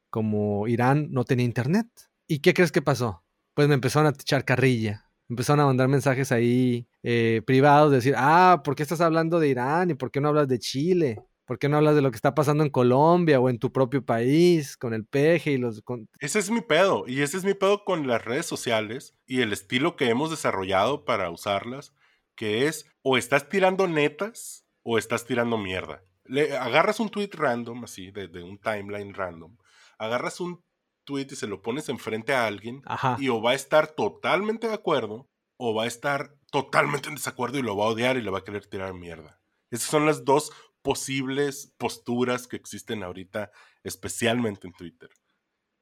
como 0.10 0.68
Irán 0.68 1.08
no 1.12 1.24
tenía 1.24 1.46
internet. 1.46 1.88
¿Y 2.28 2.40
qué 2.40 2.54
crees 2.54 2.72
que 2.72 2.82
pasó? 2.82 3.24
Pues 3.54 3.68
me 3.68 3.74
empezaron 3.74 4.08
a 4.08 4.16
echar 4.18 4.46
carrilla. 4.46 5.06
Empezaron 5.30 5.62
a 5.62 5.66
mandar 5.66 5.88
mensajes 5.88 6.32
ahí 6.32 6.88
eh, 7.04 7.42
privados, 7.46 7.92
decir, 7.92 8.16
ah, 8.18 8.62
¿por 8.64 8.76
qué 8.76 8.84
estás 8.84 9.02
hablando 9.02 9.40
de 9.40 9.48
Irán? 9.48 9.90
¿Y 9.90 9.94
por 9.94 10.12
qué 10.12 10.20
no 10.20 10.28
hablas 10.28 10.48
de 10.48 10.60
Chile? 10.60 11.20
¿Por 11.46 11.58
qué 11.58 11.68
no 11.68 11.78
hablas 11.78 11.96
de 11.96 12.02
lo 12.02 12.12
que 12.12 12.16
está 12.16 12.34
pasando 12.34 12.64
en 12.64 12.70
Colombia 12.70 13.40
o 13.40 13.50
en 13.50 13.60
tu 13.60 13.72
propio 13.72 14.06
país 14.06 14.78
con 14.78 14.94
el 14.94 15.06
peje 15.06 15.52
y 15.52 15.58
los... 15.58 15.82
con-?" 15.82 16.08
Ese 16.20 16.40
es 16.40 16.50
mi 16.50 16.62
pedo. 16.62 17.06
Y 17.08 17.22
ese 17.22 17.38
es 17.38 17.44
mi 17.44 17.54
pedo 17.54 17.84
con 17.84 18.08
las 18.08 18.24
redes 18.24 18.46
sociales 18.46 19.16
y 19.26 19.42
el 19.42 19.52
estilo 19.52 19.96
que 19.96 20.10
hemos 20.10 20.30
desarrollado 20.30 21.06
para 21.06 21.30
usarlas, 21.30 21.94
que 22.36 22.68
es 22.68 22.86
o 23.02 23.18
estás 23.18 23.50
tirando 23.50 23.88
netas 23.88 24.66
o 24.84 24.98
estás 24.98 25.26
tirando 25.26 25.58
mierda. 25.58 26.04
Le 26.32 26.56
agarras 26.58 27.00
un 27.00 27.10
tweet 27.10 27.30
random, 27.34 27.84
así, 27.84 28.12
de, 28.12 28.28
de 28.28 28.42
un 28.44 28.58
timeline 28.58 29.14
random, 29.14 29.58
agarras 29.98 30.40
un 30.40 30.64
tweet 31.04 31.28
y 31.32 31.36
se 31.36 31.48
lo 31.48 31.62
pones 31.62 31.90
enfrente 31.90 32.34
a 32.34 32.46
alguien 32.46 32.82
Ajá. 32.86 33.18
y 33.20 33.28
o 33.30 33.42
va 33.42 33.52
a 33.52 33.56
estar 33.56 33.88
totalmente 33.88 34.68
de 34.68 34.74
acuerdo 34.74 35.28
o 35.58 35.74
va 35.76 35.84
a 35.84 35.88
estar 35.88 36.36
totalmente 36.52 37.10
en 37.10 37.16
desacuerdo 37.16 37.58
y 37.60 37.64
lo 37.64 37.76
va 37.76 37.86
a 37.86 37.90
odiar 37.90 38.18
y 38.18 38.22
le 38.22 38.30
va 38.32 38.40
a 38.40 38.44
querer 38.44 38.66
tirar 38.68 38.94
mierda. 38.94 39.40
Esas 39.72 39.90
son 39.90 40.06
las 40.06 40.24
dos 40.26 40.52
posibles 40.82 41.74
posturas 41.78 42.48
que 42.48 42.56
existen 42.56 43.04
ahorita, 43.04 43.52
especialmente 43.84 44.68
en 44.68 44.74
Twitter. 44.74 45.10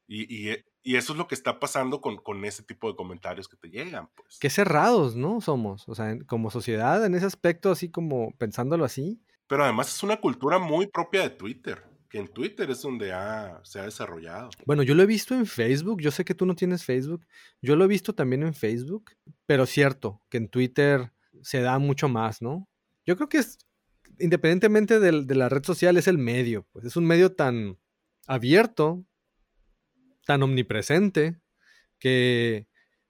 Y, 0.07 0.49
y- 0.51 0.57
y 0.81 0.95
eso 0.95 1.11
es 1.13 1.17
lo 1.19 1.27
que 1.27 1.35
está 1.35 1.59
pasando 1.59 1.99
con, 2.01 2.17
con 2.17 2.43
ese 2.45 2.63
tipo 2.63 2.89
de 2.89 2.95
comentarios 2.95 3.47
que 3.47 3.57
te 3.57 3.69
llegan, 3.69 4.09
pues. 4.15 4.37
Qué 4.39 4.49
cerrados, 4.49 5.15
¿no? 5.15 5.41
Somos. 5.41 5.87
O 5.89 5.93
sea, 5.95 6.17
como 6.25 6.49
sociedad, 6.49 7.05
en 7.05 7.13
ese 7.15 7.25
aspecto, 7.25 7.69
así 7.71 7.91
como 7.91 8.31
pensándolo 8.37 8.85
así. 8.85 9.21
Pero 9.49 9.63
además 9.65 9.93
es 9.93 10.03
una 10.03 10.17
cultura 10.21 10.59
muy 10.59 10.87
propia 10.87 11.23
de 11.23 11.31
Twitter, 11.31 11.83
que 12.07 12.19
en 12.19 12.27
Twitter 12.27 12.69
es 12.69 12.81
donde 12.83 13.07
se 13.63 13.79
ha 13.79 13.83
desarrollado. 13.83 14.51
Bueno, 14.65 14.83
yo 14.83 14.93
lo 14.95 15.03
he 15.03 15.07
visto 15.07 15.33
en 15.33 15.45
Facebook. 15.47 16.01
Yo 16.01 16.11
sé 16.11 16.23
que 16.23 16.35
tú 16.35 16.45
no 16.45 16.55
tienes 16.55 16.85
Facebook. 16.85 17.25
Yo 17.61 17.75
lo 17.75 17.83
he 17.83 17.87
visto 17.87 18.13
también 18.13 18.43
en 18.43 18.53
Facebook. 18.53 19.11
Pero 19.47 19.65
cierto 19.65 20.21
que 20.29 20.37
en 20.37 20.49
Twitter 20.49 21.11
se 21.41 21.61
da 21.61 21.79
mucho 21.79 22.07
más, 22.07 22.41
¿no? 22.41 22.69
Yo 23.05 23.15
creo 23.15 23.27
que 23.27 23.39
es, 23.39 23.57
independientemente 24.19 24.99
del- 24.99 25.25
de, 25.27 25.35
la 25.35 25.49
red 25.49 25.63
social, 25.63 25.97
es 25.97 26.07
el 26.07 26.19
medio. 26.19 26.67
Pues 26.71 26.85
es 26.85 26.95
un 26.95 27.05
medio 27.05 27.33
tan 27.35 27.77
abierto, 28.27 29.03
tan 30.25 30.43
omnipresente, 30.43 31.39
que, 31.97 32.67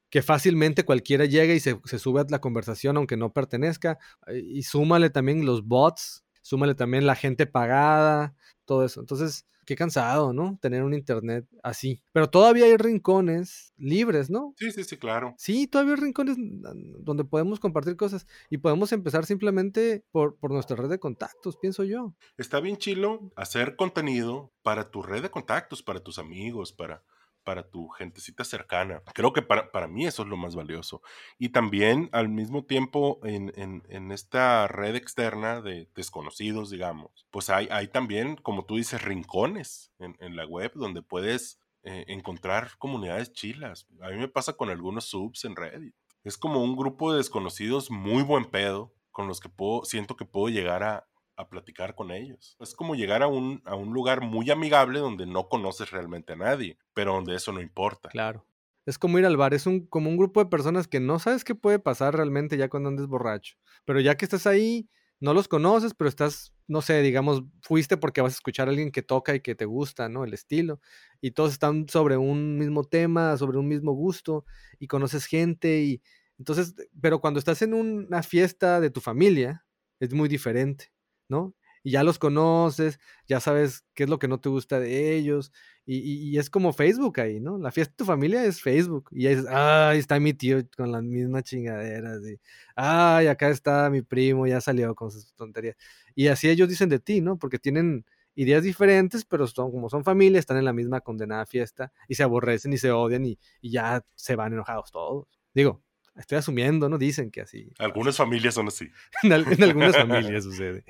que 0.10 0.22
fácilmente 0.22 0.84
cualquiera 0.86 1.26
llega 1.26 1.54
y 1.54 1.60
se, 1.60 1.80
se 1.84 2.00
sube 2.00 2.22
a 2.22 2.26
la 2.30 2.40
conversación 2.40 2.98
aunque 2.98 3.18
no 3.18 3.34
pertenezca. 3.34 3.98
eh, 4.28 4.40
Y 4.44 4.64
súmale 4.64 5.10
también 5.10 5.46
los 5.46 5.66
bots, 5.66 6.24
súmale 6.42 6.76
también 6.76 7.06
la 7.06 7.16
gente 7.16 7.46
pagada, 7.46 8.36
todo 8.66 8.86
eso. 8.86 9.00
Entonces, 9.00 9.46
qué 9.70 9.76
cansado, 9.76 10.34
¿no? 10.34 10.58
Tener 10.60 10.82
un 10.82 10.96
internet 10.96 11.46
así. 11.62 12.02
Pero 12.12 12.28
todavía 12.28 12.66
hay 12.66 12.76
rincones 12.76 13.72
libres, 13.78 14.32
¿no? 14.32 14.56
Sí, 14.58 14.72
sí, 14.72 14.84
sí, 14.84 14.98
claro. 14.98 15.36
Sí, 15.38 15.68
todavía 15.68 15.94
hay 15.94 16.00
rincones 16.00 16.38
mm, 16.40 17.04
donde 17.04 17.24
podemos 17.24 17.60
compartir 17.60 17.96
cosas 17.96 18.26
y 18.50 18.58
podemos 18.58 18.92
empezar 18.94 19.28
simplemente 19.28 20.04
por, 20.10 20.38
por 20.38 20.52
nuestra 20.52 20.76
red 20.76 20.90
de 20.90 21.00
contactos, 21.00 21.56
pienso 21.58 21.84
yo. 21.84 22.16
Está 22.36 22.60
bien 22.60 22.78
chilo 22.78 23.32
hacer 23.36 23.76
contenido 23.76 24.52
para 24.64 24.90
tu 24.90 25.04
red 25.04 25.22
de 25.22 25.30
contactos, 25.30 25.84
para 25.84 26.00
tus 26.00 26.18
amigos, 26.18 26.74
para, 26.74 27.04
para 27.50 27.64
tu 27.68 27.88
gentecita 27.90 28.44
cercana. 28.44 29.02
Creo 29.16 29.34
que 29.34 29.42
para, 29.42 29.72
para 29.72 29.88
mí 29.88 30.06
eso 30.06 30.22
es 30.22 30.28
lo 30.30 30.38
más 30.38 30.56
valioso. 30.56 31.02
Y 31.40 31.50
también 31.50 32.08
al 32.12 32.30
mismo 32.30 32.64
tiempo 32.64 33.20
en, 33.24 33.52
en- 33.56 33.82
en 33.90 34.12
esta 34.12 34.68
red 34.68 34.96
externa 34.96 35.62
de 35.62 35.90
desconocidos, 35.96 36.70
digamos, 36.70 37.26
pues 37.32 37.50
hay, 37.50 37.68
hay 37.72 37.88
también, 37.88 38.36
como 38.36 38.66
tú 38.66 38.76
dices, 38.76 39.02
rincones 39.02 39.92
en, 39.98 40.16
en 40.20 40.36
la 40.36 40.46
web 40.46 40.72
donde 40.76 41.02
puedes 41.02 41.60
eh, 41.82 42.06
encontrar 42.10 42.78
comunidades 42.78 43.34
chilas. 43.34 43.88
A 44.02 44.10
mí 44.10 44.18
me 44.18 44.28
pasa 44.28 44.54
con 44.54 44.70
algunos 44.70 45.06
subs 45.06 45.44
en 45.46 45.56
Reddit. 45.56 45.96
Es 46.24 46.38
como 46.38 46.62
un 46.64 46.76
grupo 46.76 47.12
de 47.12 47.18
desconocidos 47.18 47.90
muy 47.90 48.22
buen 48.22 48.46
pedo 48.46 48.94
con 49.10 49.28
los 49.28 49.40
que 49.40 49.50
puedo, 49.50 49.86
siento 49.86 50.16
que 50.16 50.26
puedo 50.26 50.50
llegar 50.50 50.84
a, 50.84 51.09
a 51.40 51.48
platicar 51.48 51.96
con 51.96 52.12
ellos. 52.12 52.58
Es 52.60 52.76
como 52.76 52.96
llegar 52.96 53.24
a 53.24 53.28
un, 53.28 53.62
a 53.64 53.74
un 53.74 53.94
lugar 53.94 54.22
muy 54.22 54.52
amigable 54.52 55.00
donde 55.00 55.26
no 55.26 55.48
conoces 55.48 55.90
realmente 55.90 56.34
a 56.34 56.36
nadie, 56.36 56.78
pero 56.94 57.14
donde 57.14 57.34
eso 57.34 57.54
no 57.54 57.62
importa. 57.62 58.10
Claro. 58.10 58.46
Es 58.86 58.98
como 58.98 59.20
ir 59.20 59.26
al 59.26 59.38
bar, 59.38 59.54
es 59.54 59.66
un, 59.66 59.86
como 59.88 60.10
un 60.10 60.18
grupo 60.18 60.44
de 60.44 60.50
personas 60.50 60.88
que 60.88 61.00
no 61.00 61.18
sabes 61.18 61.46
qué 61.46 61.56
puede 61.56 61.80
pasar 61.80 62.14
realmente 62.14 62.58
ya 62.58 62.70
cuando 62.70 62.90
andes 62.90 63.08
borracho. 63.08 63.56
Pero 63.86 64.02
ya 64.02 64.18
que 64.18 64.26
estás 64.26 64.48
ahí, 64.48 64.90
no 65.22 65.34
los 65.34 65.48
conoces, 65.48 65.94
pero 65.94 66.10
estás, 66.10 66.54
no 66.68 66.82
sé, 66.82 67.02
digamos, 67.02 67.44
fuiste 67.62 67.96
porque 67.96 68.20
vas 68.20 68.34
a 68.34 68.36
escuchar 68.36 68.68
a 68.68 68.72
alguien 68.72 68.92
que 68.92 69.02
toca 69.02 69.34
y 69.34 69.40
que 69.40 69.56
te 69.56 69.66
gusta, 69.66 70.10
¿no? 70.10 70.26
El 70.26 70.34
estilo. 70.34 70.82
Y 71.22 71.32
todos 71.32 71.54
están 71.54 71.88
sobre 71.88 72.18
un 72.18 72.58
mismo 72.58 72.84
tema, 72.84 73.38
sobre 73.38 73.60
un 73.60 73.68
mismo 73.68 73.94
gusto, 73.94 74.44
y 74.78 74.88
conoces 74.88 75.26
gente 75.26 75.84
y... 75.84 76.02
Entonces, 76.38 76.74
pero 77.02 77.20
cuando 77.20 77.40
estás 77.40 77.62
en 77.62 77.74
una 77.74 78.24
fiesta 78.24 78.80
de 78.80 78.90
tu 78.90 79.02
familia, 79.02 79.66
es 80.00 80.14
muy 80.14 80.30
diferente, 80.30 80.92
¿no? 81.30 81.54
Y 81.84 81.92
ya 81.92 82.04
los 82.04 82.20
conoces, 82.20 83.00
ya 83.28 83.40
sabes 83.40 83.86
qué 83.94 84.04
es 84.04 84.10
lo 84.10 84.20
que 84.20 84.28
no 84.28 84.40
te 84.42 84.50
gusta 84.50 84.80
de 84.82 85.16
ellos, 85.16 85.54
y, 85.86 85.98
y- 86.34 86.38
es 86.38 86.50
como 86.50 86.74
Facebook 86.74 87.20
ahí, 87.22 87.40
¿no? 87.40 87.58
La 87.58 87.72
fiesta 87.72 87.92
de 87.94 87.98
tu 87.98 88.06
familia 88.06 88.44
es 88.46 88.62
Facebook. 88.62 89.10
Y 89.12 89.26
ahí 89.28 89.36
dices, 89.36 89.50
está 89.96 90.20
mi 90.20 90.34
tío 90.34 90.60
con 90.78 90.92
las 90.92 91.02
mismas 91.04 91.44
chingaderas. 91.46 92.22
Y, 92.28 92.40
ay, 92.76 93.28
acá 93.28 93.50
está 93.50 93.90
mi 93.90 94.02
primo, 94.02 94.46
ya 94.48 94.62
salió 94.62 94.94
con 94.96 95.10
sus 95.12 95.34
tonterías. 95.34 95.76
Y 96.16 96.28
así 96.28 96.50
ellos 96.50 96.70
dicen 96.70 96.90
de 96.90 97.00
ti, 97.00 97.22
¿no? 97.22 97.38
Porque 97.38 97.60
tienen 97.60 98.06
ideas 98.36 98.64
diferentes, 98.64 99.26
pero 99.26 99.48
son, 99.48 99.72
como 99.72 99.90
son 99.90 100.04
familia, 100.04 100.40
están 100.40 100.58
en 100.58 100.66
la 100.66 100.74
misma 100.74 101.02
condenada 101.02 101.46
fiesta 101.46 101.92
y 102.08 102.16
se 102.16 102.24
aborrecen 102.24 102.74
y 102.74 102.78
se 102.78 102.92
odian 102.92 103.26
y, 103.26 103.40
y 103.62 103.72
ya 103.72 104.04
se 104.16 104.36
van 104.36 104.54
enojados 104.54 104.92
todos. 104.92 105.28
Digo, 105.54 105.82
estoy 106.20 106.38
asumiendo, 106.38 106.88
¿no? 106.90 106.98
Dicen 106.98 107.32
que 107.32 107.42
así. 107.42 107.72
Algunas 107.80 108.16
familias 108.18 108.54
son 108.54 108.68
así. 108.68 108.90
En, 109.24 109.34
al- 109.34 109.52
en 109.52 109.64
algunas 109.64 109.96
familias 109.98 110.44
sucede. 110.50 110.84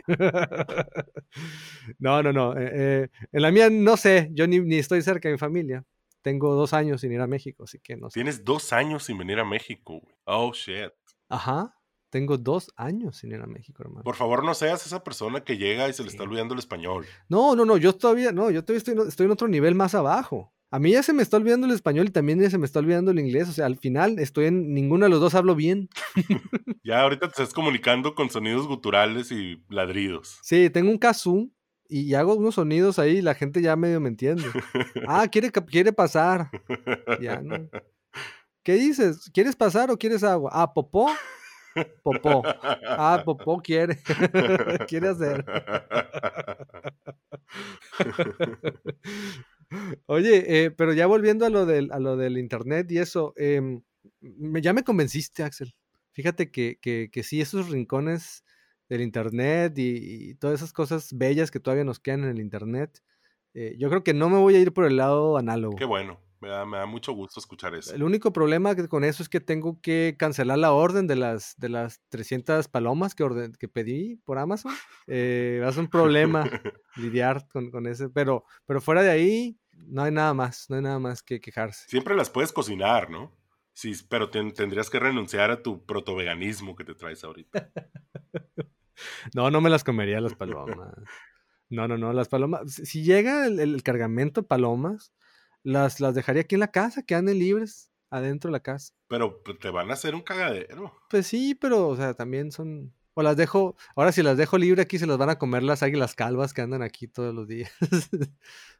no, 1.99 2.21
no, 2.23 2.33
no. 2.33 2.57
eh, 2.57 2.69
eh, 2.73 3.07
en 3.31 3.41
la 3.41 3.51
mía 3.51 3.69
no 3.69 3.97
sé. 3.97 4.29
Yo 4.33 4.47
ni, 4.47 4.59
ni 4.59 4.77
estoy 4.77 5.01
cerca 5.01 5.29
de 5.29 5.33
mi 5.35 5.39
familia. 5.39 5.85
Tengo 6.21 6.53
dos 6.53 6.73
años 6.73 7.01
sin 7.01 7.11
ir 7.13 7.21
a 7.21 7.27
México, 7.27 7.63
así 7.63 7.79
que 7.79 7.95
no 7.95 8.09
sé. 8.09 8.15
Tienes 8.15 8.43
dos 8.43 8.73
años 8.73 9.03
sin 9.03 9.17
venir 9.17 9.39
a 9.39 9.45
México, 9.45 9.99
güey. 10.01 10.15
Oh, 10.25 10.51
shit. 10.53 10.91
Ajá. 11.29 11.75
Tengo 12.09 12.37
dos 12.37 12.71
años 12.75 13.17
sin 13.17 13.31
ir 13.31 13.39
a 13.41 13.45
México, 13.45 13.83
hermano. 13.83 14.03
Por 14.03 14.15
favor, 14.15 14.43
no 14.43 14.53
seas 14.55 14.85
esa 14.85 15.03
persona 15.03 15.43
que 15.43 15.57
llega 15.57 15.87
y 15.87 15.93
se 15.93 16.03
le 16.03 16.09
está 16.09 16.23
olvidando 16.23 16.53
el 16.55 16.59
español. 16.59 17.05
No, 17.29 17.55
no, 17.55 17.65
no. 17.65 17.77
Yo 17.77 17.93
todavía, 17.95 18.31
no, 18.31 18.49
yo 18.49 18.65
todavía 18.65 19.05
estoy 19.07 19.25
en 19.25 19.31
otro 19.31 19.47
nivel 19.47 19.75
más 19.75 19.93
abajo. 19.95 20.51
A 20.71 20.77
mí 20.77 20.91
ya 20.91 21.01
se 21.01 21.13
me 21.13 21.23
está 21.23 21.37
olvidando 21.37 21.65
el 21.65 21.73
español 21.73 22.07
y 22.07 22.11
también 22.11 22.39
ya 22.39 22.49
se 22.49 22.59
me 22.59 22.65
está 22.65 22.79
olvidando 22.79 23.09
el 23.09 23.19
inglés. 23.19 23.49
O 23.49 23.51
sea, 23.51 23.65
al 23.65 23.77
final 23.77 24.19
estoy 24.19 24.45
en 24.45 24.73
ninguno 24.73 25.05
de 25.05 25.09
los 25.09 25.19
dos 25.19 25.35
hablo 25.35 25.55
bien. 25.55 25.89
Ya 26.83 27.01
ahorita 27.01 27.27
te 27.27 27.43
estás 27.43 27.53
comunicando 27.53 28.15
con 28.15 28.31
sonidos 28.31 28.67
guturales 28.67 29.31
y 29.31 29.63
ladridos. 29.69 30.39
Sí, 30.41 30.71
tengo 30.71 30.89
un 30.89 30.97
kazoo 30.97 31.49
y 31.87 32.13
hago 32.15 32.35
unos 32.35 32.55
sonidos 32.55 32.97
ahí 32.97 33.17
y 33.17 33.21
la 33.21 33.35
gente 33.35 33.61
ya 33.61 33.75
medio 33.75 33.99
me 33.99 34.09
entiende. 34.09 34.43
Ah, 35.07 35.27
quiere, 35.27 35.51
quiere 35.51 35.93
pasar. 35.93 36.49
Ya, 37.21 37.41
¿no? 37.41 37.69
¿Qué 38.63 38.73
dices? 38.73 39.29
¿Quieres 39.33 39.55
pasar 39.55 39.91
o 39.91 39.97
quieres 39.97 40.23
agua? 40.23 40.49
Ah, 40.53 40.73
popó. 40.73 41.11
Popó. 42.01 42.43
Ah, 42.45 43.21
popó 43.25 43.61
quiere. 43.61 43.99
quiere 44.87 45.09
hacer. 45.09 45.45
Oye, 50.07 50.65
eh, 50.65 50.71
pero 50.71 50.93
ya 50.93 51.07
volviendo 51.07 51.45
a 51.45 51.49
lo 51.49 51.65
del, 51.65 51.91
a 51.91 51.99
lo 51.99 52.17
del 52.17 52.37
internet 52.37 52.91
y 52.91 52.97
eso, 52.99 53.33
me, 54.21 54.61
ya 54.61 54.73
me 54.73 54.83
convenciste, 54.83 55.43
Axel. 55.43 55.73
Fíjate 56.13 56.51
que, 56.51 56.79
que, 56.81 57.09
que 57.11 57.23
sí, 57.23 57.41
esos 57.41 57.69
rincones 57.69 58.43
del 58.89 59.01
internet 59.01 59.77
y, 59.77 60.31
y 60.31 60.35
todas 60.35 60.59
esas 60.59 60.73
cosas 60.73 61.13
bellas 61.13 61.51
que 61.51 61.59
todavía 61.59 61.83
nos 61.83 61.99
quedan 61.99 62.23
en 62.23 62.29
el 62.29 62.39
internet, 62.39 63.01
eh, 63.53 63.75
yo 63.77 63.89
creo 63.89 64.03
que 64.03 64.13
no 64.13 64.29
me 64.29 64.37
voy 64.37 64.55
a 64.55 64.59
ir 64.59 64.73
por 64.73 64.85
el 64.85 64.97
lado 64.97 65.37
análogo. 65.37 65.75
Qué 65.75 65.85
bueno. 65.85 66.19
Me 66.41 66.47
da, 66.49 66.65
me 66.65 66.77
da 66.77 66.85
mucho 66.85 67.11
gusto 67.13 67.39
escuchar 67.39 67.75
eso. 67.75 67.93
El 67.93 68.01
único 68.03 68.31
problema 68.31 68.73
con 68.87 69.03
eso 69.03 69.21
es 69.21 69.27
que 69.29 69.41
tengo 69.41 69.79
que 69.81 70.15
cancelar 70.17 70.57
la 70.57 70.71
orden 70.71 71.05
de 71.05 71.17
las, 71.17 71.55
de 71.57 71.67
las 71.69 72.01
300 72.09 72.67
palomas 72.69 73.13
que, 73.13 73.23
orden- 73.23 73.57
que 73.57 73.67
pedí 73.67 74.15
por 74.25 74.37
Amazon. 74.39 74.71
Eh, 75.11 75.59
va 75.63 75.69
a 75.69 75.71
ser 75.71 75.81
un 75.81 75.89
problema 75.89 76.47
lidiar 76.95 77.47
con, 77.47 77.71
con 77.71 77.87
ese, 77.87 78.09
pero, 78.09 78.43
pero 78.67 78.79
fuera 78.79 79.01
de 79.01 79.09
ahí 79.09 79.57
no 79.73 80.03
hay 80.03 80.11
nada 80.11 80.33
más, 80.35 80.69
no 80.69 80.75
hay 80.75 80.83
nada 80.83 80.99
más 80.99 81.23
que 81.23 81.41
quejarse. 81.41 81.89
Siempre 81.89 82.15
las 82.15 82.29
puedes 82.29 82.51
cocinar, 82.53 83.09
¿no? 83.09 83.35
Sí, 83.73 83.91
pero 84.07 84.29
ten- 84.29 84.53
tendrías 84.53 84.89
que 84.89 84.99
renunciar 84.99 85.49
a 85.51 85.63
tu 85.63 85.83
protoveganismo 85.85 86.75
que 86.75 86.83
te 86.83 86.93
traes 86.95 87.23
ahorita. 87.23 87.71
No, 89.33 89.49
no 89.49 89.61
me 89.61 89.69
las 89.69 89.83
comería 89.83 90.19
las 90.21 90.35
palomas. 90.35 90.89
No, 91.71 91.87
no, 91.87 91.99
no, 91.99 92.13
las 92.13 92.27
palomas. 92.29 92.73
Si 92.73 92.85
si 92.87 93.03
llega 93.03 93.45
el, 93.45 93.59
el 93.59 93.83
cargamento 93.83 94.41
de 94.41 94.47
palomas, 94.47 95.13
las, 95.63 95.99
las 95.99 96.15
dejaría 96.15 96.41
aquí 96.41 96.55
en 96.55 96.61
la 96.61 96.71
casa, 96.71 97.03
que 97.03 97.15
anden 97.15 97.39
libres 97.39 97.91
adentro 98.09 98.49
de 98.49 98.53
la 98.53 98.59
casa. 98.61 98.93
Pero 99.07 99.41
pues, 99.43 99.59
te 99.59 99.69
van 99.69 99.89
a 99.89 99.93
hacer 99.93 100.15
un 100.15 100.21
cagadero. 100.21 100.93
Pues 101.09 101.27
sí, 101.27 101.55
pero, 101.55 101.87
o 101.87 101.95
sea, 101.95 102.13
también 102.13 102.51
son. 102.51 102.93
O 103.13 103.23
las 103.23 103.35
dejo. 103.35 103.75
Ahora, 103.95 104.11
si 104.11 104.23
las 104.23 104.37
dejo 104.37 104.57
libre 104.57 104.81
aquí, 104.81 104.97
se 104.97 105.07
las 105.07 105.17
van 105.17 105.29
a 105.29 105.37
comer 105.37 105.63
las 105.63 105.83
águilas 105.83 106.15
calvas 106.15 106.53
que 106.53 106.61
andan 106.61 106.81
aquí 106.81 107.07
todos 107.07 107.33
los 107.33 107.47
días. 107.47 107.71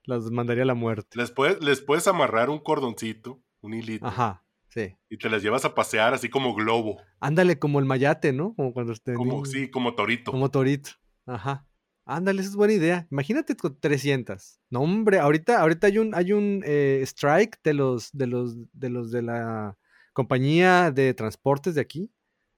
las 0.06 0.24
mandaría 0.32 0.64
a 0.64 0.68
la 0.68 0.76
muerte. 0.76 1.18
Les 1.18 1.32
puedes, 1.32 1.62
les 1.62 1.82
puedes 1.82 2.08
amarrar 2.08 2.50
un 2.50 2.60
cordoncito, 2.60 3.42
un 3.62 3.74
hilito, 3.74 4.08
Ajá, 4.08 4.46
sí. 4.70 4.96
y 5.10 5.18
te 5.18 5.30
las 5.30 5.44
llevas 5.44 5.66
a 5.66 5.76
pasear 5.76 6.14
así 6.14 6.30
como 6.30 6.54
globo. 6.54 7.02
Ándale, 7.20 7.60
como 7.60 7.80
el 7.80 7.86
mayate, 7.86 8.32
¿no? 8.32 8.54
Como 8.56 8.74
cuando 8.74 8.94
esté. 8.94 9.14
Como, 9.16 9.44
sí, 9.46 9.70
como 9.70 9.96
torito. 9.96 10.32
Como 10.32 10.50
torito. 10.50 10.92
Ajá. 11.26 11.66
Ándale, 12.10 12.42
esa 12.42 12.50
es 12.50 12.56
buena 12.56 12.74
idea. 12.74 13.08
Imagínate 13.12 13.56
con 13.56 13.80
300. 13.80 14.60
No, 14.72 14.82
hombre, 14.82 15.20
ahorita, 15.20 15.62
ahorita 15.62 15.86
hay 15.86 16.00
un, 16.00 16.16
hay 16.16 16.32
un 16.32 16.64
eh, 16.66 17.02
strike 17.04 17.62
de 17.64 17.76
los, 17.76 18.10
de 18.14 18.26
los, 18.26 18.56
de 18.74 18.90
los 18.90 19.12
de 19.12 19.22
la 19.22 19.78
compañía 20.14 20.90
de 20.90 21.14
transportes 21.14 21.76
de 21.76 21.82
aquí. 21.82 22.12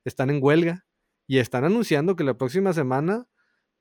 Están 0.06 0.30
en 0.30 0.42
huelga 0.42 0.86
y 1.28 1.40
están 1.40 1.66
anunciando 1.66 2.16
que 2.16 2.24
la 2.24 2.38
próxima 2.38 2.72
semana 2.72 3.28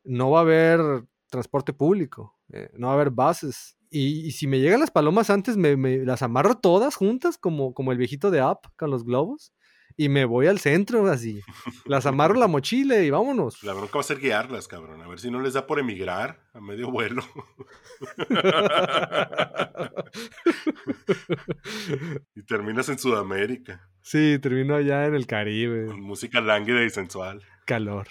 no 0.02 0.30
va 0.32 0.40
a 0.40 0.42
haber 0.42 1.04
transporte 1.30 1.72
público, 1.72 2.36
eh, 2.52 2.68
no 2.74 2.88
va 2.88 2.94
a 2.94 2.96
haber 2.96 3.10
buses. 3.10 3.76
Y, 3.90 4.26
y 4.26 4.32
si 4.32 4.48
me 4.48 4.58
llegan 4.58 4.80
las 4.80 4.90
palomas 4.90 5.30
antes, 5.30 5.56
me, 5.56 5.76
me 5.76 5.98
las 5.98 6.22
amarro 6.22 6.56
todas 6.56 6.96
juntas, 6.96 7.38
como, 7.38 7.74
como 7.74 7.92
el 7.92 7.98
viejito 7.98 8.32
de 8.32 8.42
Up 8.42 8.58
con 8.76 8.90
los 8.90 9.04
globos, 9.04 9.52
y 9.96 10.08
me 10.08 10.24
voy 10.24 10.46
al 10.46 10.58
centro 10.58 11.06
así. 11.10 11.40
Las 11.84 12.06
amarro 12.06 12.34
la 12.34 12.46
mochila 12.46 13.00
y 13.00 13.10
vámonos. 13.10 13.62
La 13.62 13.72
bronca 13.74 13.94
va 13.96 14.00
a 14.00 14.04
ser 14.04 14.18
guiarlas, 14.18 14.68
cabrón. 14.68 15.02
A 15.02 15.08
ver 15.08 15.18
si 15.20 15.30
no 15.30 15.40
les 15.40 15.54
da 15.54 15.66
por 15.66 15.78
emigrar 15.78 16.40
a 16.54 16.60
medio 16.60 16.90
vuelo. 16.90 17.22
y 22.34 22.42
terminas 22.42 22.88
en 22.88 22.98
Sudamérica, 22.98 23.86
Sí, 24.02 24.38
termino 24.40 24.74
allá 24.74 25.04
en 25.06 25.14
el 25.14 25.26
Caribe. 25.26 25.86
con 25.86 26.00
música 26.00 26.40
lánguida 26.40 26.82
y 26.82 26.90
sensual. 26.90 27.42
Calor. 27.66 28.08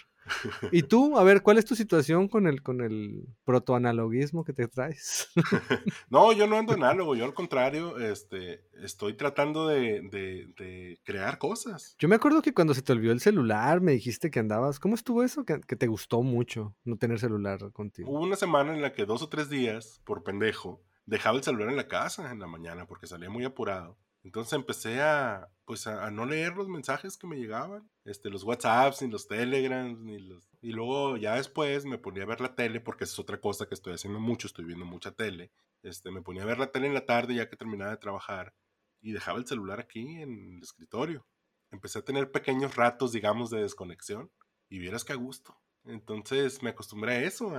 ¿Y 0.72 0.84
tú? 0.84 1.18
A 1.18 1.24
ver, 1.24 1.42
¿cuál 1.42 1.58
es 1.58 1.66
tu 1.66 1.76
situación 1.76 2.28
con 2.28 2.48
el, 2.48 2.62
con 2.62 2.82
el 2.82 3.26
protoanalogismo 3.46 4.44
que 4.44 4.54
te 4.54 4.68
traes? 4.68 5.30
No, 6.10 6.32
yo 6.34 6.48
no 6.48 6.58
ando 6.58 6.74
análogo, 6.74 7.16
yo 7.16 7.26
al 7.26 7.34
contrario, 7.34 7.98
este, 8.00 8.64
estoy 8.82 9.14
tratando 9.14 9.68
de, 9.68 10.02
de- 10.02 10.48
de 10.58 11.00
crear 11.04 11.38
cosas. 11.38 11.96
Yo 12.00 12.08
me 12.08 12.16
acuerdo 12.16 12.42
que 12.42 12.54
cuando 12.54 12.74
se 12.74 12.82
te 12.82 12.92
olvidó 12.92 13.12
el 13.12 13.20
celular, 13.20 13.82
me 13.82 13.92
dijiste 13.94 14.32
que 14.32 14.40
andabas. 14.40 14.80
¿Cómo 14.80 14.96
estuvo 14.96 15.24
eso? 15.24 15.46
Que, 15.46 15.60
que 15.62 15.76
te 15.76 15.88
gustó 15.88 16.22
mucho 16.24 16.76
no 16.84 16.98
tener 16.98 17.20
celular 17.20 17.72
contigo. 17.72 18.10
Hubo 18.10 18.22
una 18.22 18.36
semana 18.36 18.74
en 18.74 18.82
la 18.82 18.94
que 18.94 19.06
dos 19.06 19.22
o 19.22 19.30
tres 19.30 19.50
días, 19.50 20.02
por 20.06 20.24
pendejo, 20.24 20.82
dejaba 21.06 21.38
el 21.38 21.44
celular 21.44 21.70
en 21.70 21.76
la 21.78 21.88
casa 21.88 22.32
en 22.32 22.40
la 22.40 22.48
mañana 22.48 22.86
porque 22.86 23.08
salía 23.08 23.30
muy 23.30 23.44
apurado. 23.46 23.98
Entonces 24.24 24.54
empecé 24.54 25.02
a, 25.02 25.50
pues 25.66 25.88
a, 25.88 26.12
no 26.12 26.26
leer 26.26 26.56
los 26.56 26.68
mensajes 26.68 27.18
que 27.18 27.28
me 27.28 27.38
llegaban, 27.38 27.90
este, 28.04 28.30
los 28.30 28.44
WhatsApps, 28.44 29.02
ni 29.02 29.10
los 29.10 29.28
Telegrams, 29.28 30.00
ni 30.00 30.20
los... 30.20 30.50
Y 30.62 30.72
luego 30.72 31.16
ya 31.18 31.36
después 31.36 31.86
me 31.86 31.98
ponía 31.98 32.24
a 32.24 32.28
ver 32.28 32.42
la 32.42 32.56
tele, 32.56 32.82
porque 32.82 33.06
esa 33.06 33.14
es 33.14 33.20
otra 33.20 33.40
cosa 33.40 33.66
que 33.66 33.76
estoy 33.76 33.94
haciendo 33.94 34.20
mucho, 34.20 34.48
estoy 34.48 34.66
viendo 34.66 34.86
mucha 34.86 35.12
tele. 35.12 35.52
Este, 35.84 36.12
me 36.12 36.22
ponía 36.22 36.44
a 36.44 36.48
ver 36.48 36.60
la 36.60 36.72
tele 36.72 36.88
en 36.88 36.94
la 36.94 37.06
tarde 37.06 37.36
ya 37.36 37.50
que 37.50 37.56
terminaba 37.56 37.92
de 37.92 37.98
trabajar 37.98 38.54
y 39.02 39.14
dejaba 39.14 39.40
el 39.40 39.48
celular 39.48 39.80
aquí 39.80 40.22
en 40.22 40.58
el 40.58 40.64
escritorio. 40.64 41.26
Empecé 41.72 42.00
a 42.00 42.06
tener 42.06 42.32
pequeños 42.32 42.76
ratos, 42.76 43.14
digamos, 43.14 43.50
de 43.50 43.62
desconexión 43.62 44.32
y 44.68 44.80
vieras 44.80 45.06
que 45.06 45.14
a 45.14 45.18
gusto. 45.18 45.58
Entonces 45.86 46.62
me 46.62 46.72
acostumbré 46.72 47.14
a 47.14 47.24
eso. 47.24 47.54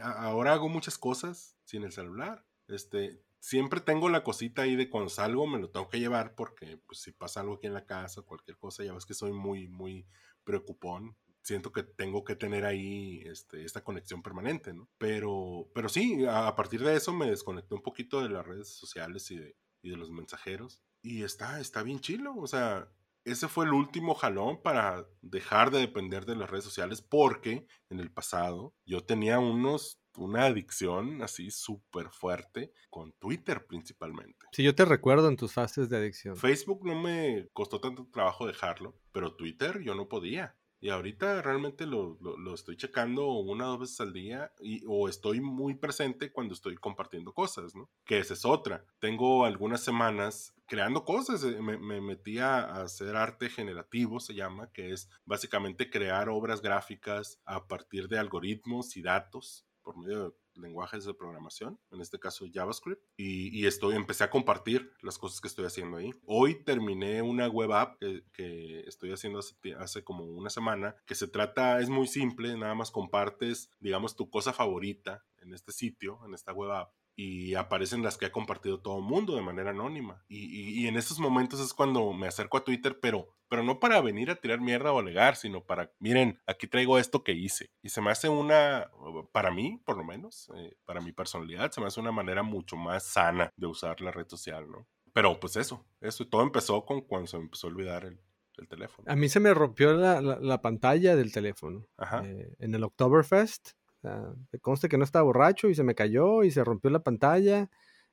ahora 0.00 0.54
hago 0.54 0.68
muchas 0.68 0.98
cosas 0.98 1.56
sin 1.64 1.84
el 1.84 1.92
celular. 1.92 2.44
Este, 2.68 3.22
siempre 3.40 3.80
tengo 3.80 4.08
la 4.08 4.22
cosita 4.22 4.62
ahí 4.62 4.76
de 4.76 4.88
cuando 4.88 5.10
salgo 5.10 5.46
me 5.46 5.58
lo 5.58 5.70
tengo 5.70 5.88
que 5.88 5.98
llevar 5.98 6.34
porque 6.34 6.78
pues, 6.86 7.00
si 7.00 7.10
pasa 7.12 7.40
algo 7.40 7.54
aquí 7.54 7.66
en 7.66 7.74
la 7.74 7.86
casa, 7.86 8.22
cualquier 8.22 8.58
cosa, 8.58 8.84
ya 8.84 8.92
ves 8.92 9.06
que 9.06 9.14
soy 9.14 9.32
muy, 9.32 9.66
muy 9.66 10.06
preocupón. 10.44 11.16
Siento 11.42 11.72
que 11.72 11.82
tengo 11.82 12.22
que 12.22 12.36
tener 12.36 12.66
ahí 12.66 13.22
este, 13.24 13.64
esta 13.64 13.82
conexión 13.82 14.22
permanente, 14.22 14.74
¿no? 14.74 14.90
Pero, 14.98 15.68
pero 15.74 15.88
sí, 15.88 16.24
a, 16.28 16.54
partir 16.54 16.84
de 16.84 16.94
eso 16.94 17.14
me 17.14 17.30
desconecté 17.30 17.74
un 17.74 17.82
poquito 17.82 18.22
de 18.22 18.28
las 18.28 18.46
redes 18.46 18.68
sociales 18.68 19.30
y 19.30 19.38
de, 19.38 19.56
y 19.80 19.88
de 19.88 19.96
los 19.96 20.10
mensajeros. 20.10 20.82
Y 21.02 21.22
está, 21.22 21.58
está 21.58 21.82
bien 21.82 22.00
chilo. 22.00 22.36
O 22.36 22.46
sea, 22.46 22.92
ese 23.24 23.48
fue 23.48 23.64
el 23.64 23.72
último 23.72 24.14
jalón 24.14 24.60
para 24.62 25.06
dejar 25.22 25.70
de 25.70 25.78
depender 25.78 26.26
de 26.26 26.36
las 26.36 26.50
redes 26.50 26.64
sociales 26.64 27.00
porque 27.00 27.66
en 27.88 28.00
el 28.00 28.12
pasado 28.12 28.74
yo 28.84 29.04
tenía 29.04 29.38
unos 29.38 29.98
una 30.20 30.44
adicción 30.46 31.22
así 31.22 31.50
súper 31.50 32.08
fuerte 32.10 32.72
con 32.88 33.12
Twitter 33.12 33.66
principalmente. 33.66 34.46
Sí, 34.52 34.62
yo 34.62 34.74
te 34.74 34.84
recuerdo 34.84 35.28
en 35.28 35.36
tus 35.36 35.52
fases 35.52 35.88
de 35.88 35.96
adicción. 35.96 36.36
Facebook 36.36 36.84
no 36.86 37.00
me 37.00 37.48
costó 37.52 37.80
tanto 37.80 38.06
trabajo 38.12 38.46
dejarlo, 38.46 38.94
pero 39.12 39.34
Twitter 39.34 39.80
yo 39.82 39.94
no 39.94 40.08
podía. 40.08 40.56
Y 40.82 40.88
ahorita 40.88 41.42
realmente 41.42 41.84
lo, 41.84 42.16
lo- 42.22 42.38
lo 42.38 42.54
estoy 42.54 42.74
checando 42.78 43.32
una 43.32 43.66
o 43.66 43.70
dos 43.72 43.80
veces 43.80 44.00
al 44.00 44.14
día 44.14 44.50
y, 44.60 44.82
o 44.88 45.10
estoy 45.10 45.42
muy 45.42 45.74
presente 45.74 46.32
cuando 46.32 46.54
estoy 46.54 46.74
compartiendo 46.76 47.34
cosas, 47.34 47.74
¿no? 47.74 47.90
Que 48.06 48.16
esa 48.18 48.32
es 48.32 48.46
otra. 48.46 48.86
Tengo 48.98 49.44
algunas 49.44 49.84
semanas 49.84 50.54
creando 50.66 51.04
cosas. 51.04 51.44
eh, 51.44 51.60
Me, 51.60 51.76
me 51.76 52.00
metí 52.00 52.38
a 52.38 52.60
hacer 52.80 53.14
arte 53.14 53.50
generativo, 53.50 54.20
se 54.20 54.32
llama, 54.34 54.72
que 54.72 54.92
es 54.92 55.10
básicamente 55.26 55.90
crear 55.90 56.30
obras 56.30 56.62
gráficas 56.62 57.42
a 57.44 57.66
partir 57.68 58.08
de 58.08 58.18
algoritmos 58.18 58.96
y 58.96 59.02
datos 59.02 59.66
por 59.90 60.04
medio 60.04 60.30
de 60.30 60.34
lenguajes 60.54 61.04
de 61.04 61.14
programación, 61.14 61.80
en 61.90 62.00
este 62.00 62.20
caso 62.20 62.44
JavaScript, 62.52 63.02
y, 63.16 63.58
y 63.58 63.66
estoy, 63.66 63.96
empecé 63.96 64.22
a 64.22 64.30
compartir 64.30 64.92
las 65.02 65.18
cosas 65.18 65.40
que 65.40 65.48
estoy 65.48 65.64
haciendo 65.64 65.96
ahí. 65.96 66.12
Hoy 66.26 66.62
terminé 66.62 67.22
una 67.22 67.48
web 67.48 67.72
app 67.72 67.98
que, 67.98 68.22
que 68.32 68.80
estoy 68.80 69.10
haciendo 69.12 69.40
hace, 69.40 69.56
hace 69.78 70.04
como 70.04 70.24
una 70.24 70.48
semana, 70.50 70.94
que 71.06 71.16
se 71.16 71.26
trata, 71.26 71.80
es 71.80 71.88
muy 71.88 72.06
simple, 72.06 72.56
nada 72.56 72.74
más 72.74 72.92
compartes, 72.92 73.70
digamos, 73.80 74.14
tu 74.14 74.30
cosa 74.30 74.52
favorita 74.52 75.24
en 75.38 75.54
este 75.54 75.72
sitio, 75.72 76.20
en 76.24 76.34
esta 76.34 76.52
web 76.52 76.70
app, 76.70 76.92
y 77.22 77.54
aparecen 77.54 78.02
las 78.02 78.16
que 78.16 78.26
ha 78.26 78.32
compartido 78.32 78.80
todo 78.80 78.98
el 78.98 79.04
mundo 79.04 79.34
de 79.36 79.42
manera 79.42 79.70
anónima. 79.70 80.24
Y, 80.28 80.38
y- 80.44 80.84
y 80.84 80.86
en 80.88 80.96
esos 80.96 81.18
momentos 81.18 81.60
es 81.60 81.74
cuando 81.74 82.12
me 82.12 82.26
acerco 82.26 82.56
a 82.56 82.64
Twitter, 82.64 82.98
pero, 83.00 83.36
pero 83.48 83.62
no 83.62 83.78
para 83.80 84.00
venir 84.00 84.30
a 84.30 84.36
tirar 84.36 84.60
mierda 84.60 84.92
o 84.92 84.98
alegar, 85.00 85.36
sino 85.36 85.64
para, 85.64 85.92
miren, 85.98 86.40
aquí 86.46 86.66
traigo 86.66 86.98
esto 86.98 87.22
que 87.24 87.32
hice. 87.32 87.66
Y 87.82 87.88
se 87.90 88.00
me 88.00 88.10
hace 88.10 88.28
una, 88.28 88.90
para 89.32 89.50
mí, 89.50 89.80
por 89.84 89.96
lo 89.96 90.04
menos, 90.04 90.50
eh, 90.56 90.76
para 90.84 91.00
mi 91.00 91.12
personalidad, 91.12 91.70
se 91.72 91.80
me 91.80 91.86
hace 91.88 92.00
una 92.00 92.12
manera 92.12 92.42
mucho 92.42 92.76
más 92.76 93.04
sana 93.04 93.50
de 93.56 93.66
usar 93.66 94.00
la 94.00 94.12
red 94.12 94.26
social, 94.28 94.70
¿no? 94.70 94.86
Pero 95.12 95.40
pues 95.40 95.56
eso, 95.56 95.84
eso, 96.00 96.26
todo 96.28 96.42
empezó 96.42 96.84
con 96.86 97.00
cuando 97.00 97.26
se 97.26 97.36
me 97.36 97.42
empezó 97.44 97.66
a 97.66 97.70
olvidar 97.70 98.04
el, 98.04 98.20
el 98.58 98.68
teléfono. 98.68 99.10
A 99.10 99.16
mí 99.16 99.28
se 99.28 99.40
me 99.40 99.52
rompió 99.52 99.92
la, 99.94 100.20
la- 100.20 100.38
la 100.38 100.60
pantalla 100.62 101.16
del 101.16 101.32
teléfono 101.32 101.84
Ajá. 101.96 102.22
eh, 102.24 102.54
en 102.60 102.74
el 102.74 102.84
Oktoberfest. 102.84 103.70
O 104.02 104.08
sea, 104.08 104.32
me 104.52 104.58
conste 104.58 104.88
que 104.88 104.96
no 104.98 105.04
estaba 105.04 105.24
borracho 105.24 105.68
y 105.68 105.74
se 105.74 105.82
me 105.84 105.94
cayó 105.94 106.42
y 106.42 106.50
se 106.50 106.64
rompió 106.64 106.90
la 106.90 107.02
pantalla. 107.02 107.68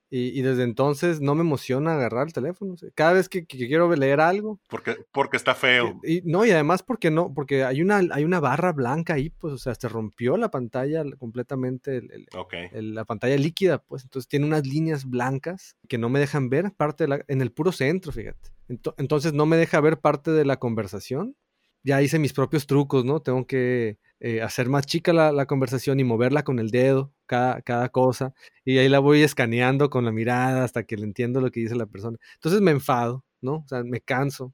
Y, 0.10 0.40
y 0.40 0.42
desde 0.42 0.64
entonces 0.64 1.20
no 1.20 1.36
me 1.36 1.42
emociona 1.42 1.94
agarrar 1.96 2.28
el 2.28 2.34
teléfono. 2.34 2.76
cada 2.96 3.12
vez 3.12 3.28
que, 3.28 3.46
que 3.46 3.58
quiero 3.68 3.94
leer 3.94 4.22
algo. 4.22 4.58
Porque, 4.70 4.96
porque 5.12 5.36
está 5.36 5.54
feo. 5.54 6.00
Y, 6.02 6.22
no, 6.24 6.46
y 6.46 6.52
además 6.52 6.82
porque 6.82 7.12
no, 7.12 7.34
porque 7.34 7.66
hay 7.66 7.82
una, 7.82 7.98
hay 8.12 8.24
una 8.24 8.40
barra 8.40 8.72
blanca 8.72 9.16
ahí, 9.16 9.30
pues, 9.32 9.54
o 9.54 9.58
sea, 9.58 9.76
se 9.76 9.90
rompió 9.90 10.38
la 10.38 10.50
pantalla 10.50 11.04
completamente, 11.18 11.98
el- 11.98 12.12
el- 12.12 12.28
Ok. 12.38 12.54
el- 12.72 12.96
la 12.96 13.04
pantalla 13.04 13.36
líquida, 13.36 13.80
pues, 13.80 14.04
entonces 14.04 14.30
tiene 14.30 14.46
unas 14.46 14.66
líneas 14.66 15.04
blancas 15.04 15.76
que 15.90 15.98
no 15.98 16.08
me 16.08 16.20
dejan 16.22 16.50
ver 16.50 16.72
parte 16.72 17.04
de 17.04 17.08
la, 17.10 17.26
en 17.28 17.42
el 17.42 17.52
puro 17.52 17.74
centro, 17.74 18.14
fíjate. 18.14 18.52
Ento- 18.70 18.94
entonces 18.98 19.34
no 19.34 19.46
me 19.46 19.58
deja 19.58 19.82
ver 19.82 20.00
parte 20.00 20.32
de 20.32 20.46
la 20.46 20.56
conversación. 20.58 21.36
Ya 21.84 22.02
hice 22.02 22.18
mis 22.18 22.32
propios 22.32 22.66
trucos, 22.66 23.04
¿no? 23.04 23.20
Tengo 23.22 23.46
que 23.46 23.98
eh, 24.20 24.42
hacer 24.42 24.70
más 24.70 24.86
chica 24.86 25.14
la, 25.14 25.32
la 25.32 25.46
conversación 25.46 26.00
y 26.00 26.04
moverla 26.04 26.44
con 26.44 26.60
el 26.60 26.72
dedo, 26.72 27.14
cada, 27.26 27.62
cada 27.62 27.90
cosa. 27.90 28.34
Y 28.66 28.78
ahí 28.78 28.90
la 28.90 29.00
voy 29.00 29.22
escaneando 29.22 29.90
con 29.90 30.06
la 30.06 30.12
mirada 30.12 30.64
hasta 30.64 30.84
que 30.84 30.98
le 30.98 31.04
entiendo 31.04 31.42
lo 31.42 31.52
que 31.52 31.62
dice 31.62 31.76
la 31.76 31.86
persona. 31.86 32.18
Entonces 32.36 32.62
me 32.62 32.72
enfado, 32.72 33.24
¿no? 33.42 33.58
O 33.58 33.68
sea, 33.68 33.84
me 33.84 34.02
canso. 34.02 34.54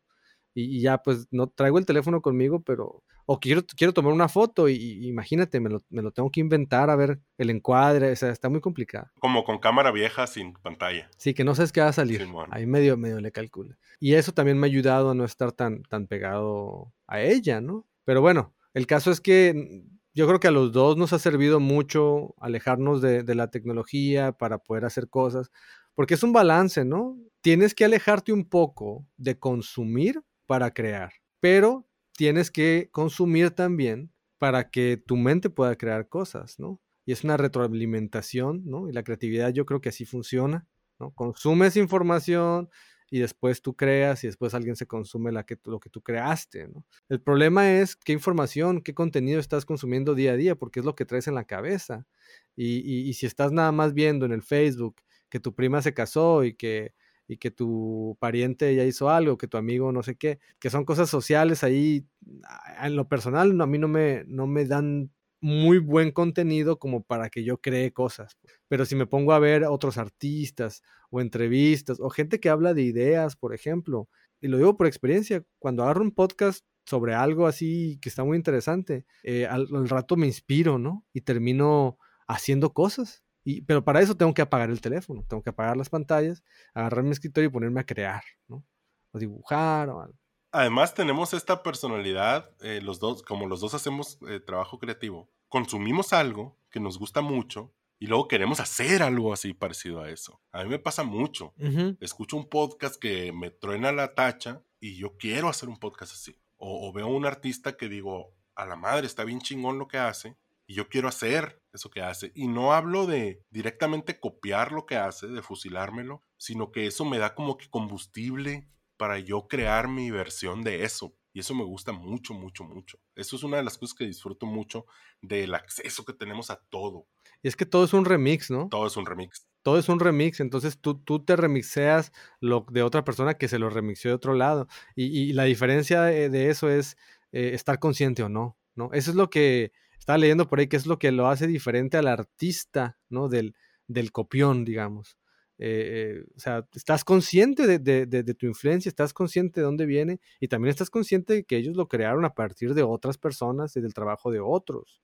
y, 0.54 0.82
ya 0.82 1.00
pues 1.00 1.28
no 1.32 1.48
traigo 1.48 1.80
el 1.80 1.86
teléfono 1.86 2.22
conmigo, 2.22 2.62
pero 2.62 3.04
o 3.26 3.40
quiero, 3.40 3.64
quiero 3.66 3.94
tomar 3.94 4.14
una 4.14 4.28
foto 4.28 4.68
y, 4.68 5.08
imagínate, 5.08 5.60
me 5.60 5.70
lo, 5.70 5.82
me 5.90 6.02
lo, 6.02 6.12
tengo 6.12 6.30
que 6.30 6.42
inventar 6.42 6.90
a 6.90 6.96
ver 6.96 7.20
el 7.38 7.50
encuadre, 7.50 8.12
o 8.12 8.16
sea, 8.16 8.30
está 8.30 8.50
muy 8.50 8.60
complicado. 8.60 9.08
Como 9.20 9.44
con 9.44 9.60
cámara 9.60 9.92
vieja 9.92 10.28
sin 10.28 10.54
pantalla. 10.54 11.10
Sí, 11.18 11.34
que 11.34 11.44
no 11.44 11.56
sabes 11.56 11.72
qué 11.72 11.82
va 11.82 11.88
a 11.88 11.94
salir. 11.94 12.28
Ahí 12.52 12.66
medio, 12.66 12.98
medio 12.98 13.20
le 13.20 13.32
calcula. 13.32 13.78
Y 14.00 14.16
eso 14.16 14.34
también 14.34 14.60
me 14.60 14.68
ha 14.68 14.70
ayudado 14.70 15.12
a 15.12 15.16
no 15.16 15.24
estar 15.24 15.52
tan, 15.54 15.84
tan 15.84 16.08
pegado 16.08 16.94
a 17.08 17.22
ella, 17.22 17.62
¿no? 17.62 17.86
Pero 18.04 18.22
bueno, 18.22 18.54
el 18.74 18.88
caso 18.88 19.12
es 19.12 19.22
que 19.22 19.84
yo 20.14 20.28
creo 20.28 20.40
que 20.40 20.48
a 20.48 20.52
los 20.52 20.72
dos 20.72 20.96
nos 20.98 21.14
ha 21.14 21.20
servido 21.20 21.60
mucho 21.60 22.36
alejarnos 22.40 23.02
de, 23.02 23.24
la 23.36 23.50
tecnología 23.50 24.32
para 24.32 24.60
poder 24.60 24.86
hacer 24.86 25.10
cosas, 25.10 25.52
porque 25.96 26.14
es 26.14 26.24
un 26.24 26.34
balance, 26.34 26.86
¿no? 26.86 27.18
Tienes 27.42 27.74
que 27.74 27.86
alejarte 27.86 28.32
un 28.32 28.48
poco 28.48 29.08
de 29.18 29.40
consumir 29.40 30.22
para 30.46 30.72
crear, 30.72 31.14
pero 31.40 31.88
tienes 32.16 32.52
que 32.52 32.90
consumir 32.92 33.52
también 33.52 34.12
para 34.38 34.70
que 34.70 34.98
tu 34.98 35.18
mente 35.18 35.50
pueda 35.50 35.76
crear 35.76 36.08
cosas, 36.10 36.60
¿no? 36.60 36.80
Y 37.06 37.12
es 37.12 37.24
una 37.24 37.38
retroalimentación, 37.38 38.64
¿no? 38.66 38.88
Y 38.88 38.94
la 38.94 39.04
creatividad 39.04 39.52
yo 39.52 39.66
creo 39.66 39.82
que 39.82 39.90
así 39.90 40.06
funciona, 40.06 40.68
¿no? 41.00 41.12
Consumes 41.12 41.76
información 41.76 42.70
y 43.14 43.20
después 43.20 43.62
tú 43.62 43.76
creas 43.76 44.24
y 44.24 44.28
después 44.28 44.56
alguien 44.56 44.76
se 44.76 44.88
consume 44.88 45.32
que, 45.46 45.56
lo 45.66 45.80
que 45.80 45.92
tú 45.92 46.02
creaste, 46.02 46.68
¿no? 46.68 46.84
El 47.10 47.22
problema 47.22 47.72
es 47.72 47.96
qué 47.96 48.12
información, 48.12 48.82
qué 48.82 48.96
contenido 48.96 49.40
estás 49.40 49.66
consumiendo 49.66 50.16
día 50.16 50.32
a 50.32 50.36
día, 50.36 50.56
porque 50.56 50.80
es 50.80 50.86
lo 50.86 50.96
que 50.96 51.06
traes 51.06 51.28
en 51.28 51.36
la 51.36 51.44
cabeza. 51.44 52.08
Y, 52.56 52.80
y 52.80 53.14
si 53.14 53.28
estás 53.28 53.52
nada 53.52 53.72
más 53.72 53.94
viendo 53.94 54.26
en 54.26 54.32
el 54.32 54.42
Facebook 54.42 54.96
que 55.30 55.40
tu 55.40 55.54
prima 55.54 55.84
se 55.84 55.94
casó 55.94 56.44
y 56.44 56.56
que 56.56 56.96
y 57.28 57.38
que 57.38 57.52
tu 57.52 58.18
pariente 58.20 58.76
ya 58.76 58.84
hizo 58.84 59.12
algo, 59.12 59.38
que 59.38 59.48
tu 59.48 59.58
amigo 59.58 59.92
no 59.92 60.02
sé 60.02 60.16
qué, 60.16 60.40
que 60.60 60.72
son 60.72 60.84
cosas 60.84 61.08
sociales 61.08 61.64
ahí, 61.64 62.08
ah, 62.46 62.88
en 62.88 62.96
lo 62.96 63.08
personal 63.08 63.62
a 63.62 63.68
mí 63.68 63.78
no 63.78 63.88
me, 63.88 64.24
no 64.26 64.48
me 64.48 64.66
dan 64.66 65.12
muy 65.44 65.78
buen 65.78 66.12
contenido 66.12 66.80
como 66.80 67.04
para 67.04 67.30
que 67.30 67.44
yo 67.44 67.60
cree 67.60 67.92
cosas. 67.92 68.38
Pero 68.70 68.86
si 68.86 68.96
me 68.96 69.06
pongo 69.06 69.34
a 69.34 69.40
ver 69.40 69.66
otros 69.66 69.98
artistas 69.98 70.82
o 71.12 71.22
entrevistas 71.22 72.00
o 72.00 72.10
gente 72.10 72.40
que 72.40 72.50
habla 72.50 72.74
de 72.74 72.84
ideas, 72.84 73.36
por 73.36 73.54
ejemplo, 73.54 74.10
y 74.42 74.48
lo 74.48 74.58
digo 74.58 74.78
por 74.78 74.88
experiencia, 74.88 75.44
cuando 75.60 75.84
agarro 75.84 76.02
un 76.02 76.12
podcast 76.12 76.66
sobre 76.86 77.14
algo 77.14 77.46
así 77.46 78.00
que 78.02 78.10
está 78.10 78.24
muy 78.24 78.38
interesante, 78.38 79.06
eh, 79.24 79.46
al, 79.46 79.68
rato 79.90 80.16
me 80.16 80.28
inspiro, 80.28 80.80
¿no? 80.80 81.06
Y 81.14 81.22
termino 81.22 81.98
haciendo 82.28 82.74
cosas 82.74 83.24
pero 83.66 83.84
para 83.84 84.02
eso 84.02 84.16
tengo 84.16 84.34
que 84.34 84.42
apagar 84.42 84.70
el 84.70 84.80
teléfono, 84.80 85.26
tengo 85.28 85.44
que 85.44 85.50
apagar 85.50 85.76
las 85.76 85.90
pantallas, 85.90 86.44
agarrar 86.74 87.04
mi 87.04 87.12
escritorio 87.12 87.50
y 87.50 87.52
ponerme 87.52 87.82
a 87.82 87.86
crear, 87.86 88.24
¿no? 88.48 88.64
O 89.12 89.20
dibujar 89.20 89.90
o 89.90 90.02
algo. 90.02 90.23
Además 90.54 90.94
tenemos 90.94 91.34
esta 91.34 91.64
personalidad, 91.64 92.52
eh, 92.62 92.80
los 92.80 93.00
dos, 93.00 93.24
como 93.24 93.48
los 93.48 93.60
dos 93.60 93.74
hacemos 93.74 94.20
eh, 94.30 94.40
trabajo 94.40 94.78
creativo, 94.78 95.28
consumimos 95.50 96.14
algo 96.14 96.56
que 96.70 96.80
nos 96.80 97.00
gusta 97.00 97.22
mucho 97.22 97.74
y 97.98 98.06
luego 98.06 98.28
queremos 98.28 98.60
hacer 98.60 99.02
algo 99.02 99.34
así 99.34 99.56
parecido 99.56 100.02
a 100.02 100.12
eso. 100.12 100.40
A 100.52 100.64
mí 100.64 100.70
me 100.70 100.78
pasa 100.78 101.04
mucho. 101.04 101.56
Escucho 102.00 102.38
un 102.38 102.50
podcast 102.50 102.98
que 103.02 103.34
me 103.34 103.50
truena 103.50 103.92
la 103.92 104.14
tacha 104.14 104.62
y 104.80 104.96
yo 104.96 105.18
quiero 105.18 105.50
hacer 105.50 105.70
un 105.70 105.80
podcast 105.80 106.14
así. 106.14 106.38
O, 106.58 106.88
o 106.88 106.94
veo 106.94 107.08
un 107.08 107.26
artista 107.26 107.76
que 107.76 107.90
digo, 107.90 108.36
a 108.54 108.68
la 108.68 108.76
madre, 108.76 109.08
está 109.08 109.24
bien 109.24 109.42
chingón 109.42 109.80
lo 109.80 109.88
que 109.88 109.98
hace 109.98 110.38
y 110.68 110.76
yo 110.76 110.88
quiero 110.88 111.08
hacer 111.08 111.64
eso 111.74 111.90
que 111.90 112.04
hace. 112.04 112.32
Y 112.36 112.48
no 112.48 112.74
hablo 112.74 113.08
de 113.08 113.42
directamente 113.50 114.20
copiar 114.20 114.72
lo 114.72 114.86
que 114.86 114.98
hace, 114.98 115.26
de 115.26 115.42
fusilármelo, 115.42 116.22
sino 116.38 116.72
que 116.72 116.86
eso 116.86 117.06
me 117.06 117.18
da 117.18 117.34
como 117.34 117.58
que 117.58 117.72
combustible 117.72 118.68
para 118.98 119.20
yo 119.20 119.48
crear 119.48 119.88
mi 119.88 120.12
versión 120.12 120.64
de 120.64 120.84
eso. 120.84 121.16
Y 121.34 121.40
eso 121.40 121.56
me 121.56 121.64
gusta 121.64 121.92
mucho, 121.92 122.36
mucho, 122.36 122.64
mucho. 122.64 123.00
Eso 123.16 123.36
es 123.36 123.44
una 123.44 123.58
de 123.58 123.64
las 123.64 123.78
cosas 123.78 123.96
que 123.96 124.06
disfruto 124.06 124.46
mucho 124.46 124.86
del 125.20 125.56
acceso 125.56 126.06
que 126.06 126.14
tenemos 126.14 126.52
a 126.52 126.58
todo. 126.70 127.08
Y 127.42 127.48
es 127.48 127.56
que 127.56 127.66
todo 127.66 127.86
es 127.86 127.94
un 127.94 128.06
remix, 128.06 128.52
¿no? 128.52 128.70
Todo 128.70 128.86
es 128.86 128.96
un 128.98 129.06
remix. 129.06 129.48
Todo 129.64 129.80
es 129.80 129.90
un 129.90 130.00
remix, 130.00 130.40
entonces 130.42 130.80
tú, 130.80 131.00
tú 131.00 131.24
te 131.24 131.36
remixeas 131.36 132.12
lo 132.40 132.66
de 132.70 132.84
otra 132.84 133.04
persona 133.04 133.34
que 133.34 133.48
se 133.48 133.58
lo 133.58 133.70
remixió 133.70 134.12
de 134.12 134.16
otro 134.16 134.34
lado. 134.36 134.68
Y, 134.96 135.34
la 135.34 135.46
diferencia 135.46 136.04
de, 136.04 136.50
eso 136.50 136.70
es 136.70 136.98
eh, 137.32 137.52
estar 137.54 137.80
consciente 137.80 138.22
o 138.24 138.30
no, 138.30 138.58
¿no? 138.76 138.92
Eso 138.94 139.10
es 139.10 139.16
lo 139.16 139.30
que 139.30 139.72
estaba 139.98 140.18
leyendo 140.18 140.48
por 140.48 140.60
ahí 140.60 140.68
que 140.68 140.78
es 140.78 140.86
lo 140.86 141.00
que 141.00 141.12
lo 141.12 141.30
hace 141.30 141.48
diferente 141.48 141.98
al 141.98 142.08
artista, 142.08 143.00
¿no? 143.10 143.28
Del, 143.30 143.56
del 143.88 144.12
copión, 144.12 144.66
digamos. 144.66 145.18
Eh, 145.60 146.20
eh, 146.20 146.26
o 146.36 146.40
sea, 146.40 146.68
estás 146.74 147.04
consciente 147.04 147.68
de, 147.68 148.34
tu 148.34 148.46
influencia, 148.46 148.90
estás 148.90 149.14
consciente 149.14 149.60
de 149.60 149.66
dónde 149.66 149.86
viene 149.86 150.20
y 150.40 150.48
también 150.48 150.72
estás 150.72 150.90
consciente 150.90 151.34
de 151.34 151.44
que 151.44 151.58
ellos 151.58 151.76
lo 151.76 151.88
crearon 151.88 152.26
a 152.26 152.34
partir 152.34 152.74
de 152.74 152.84
otras 152.84 153.18
personas 153.18 153.76
y 153.76 153.82
del 153.82 153.94
trabajo 153.94 154.32
de 154.32 154.40
otros. 154.40 155.02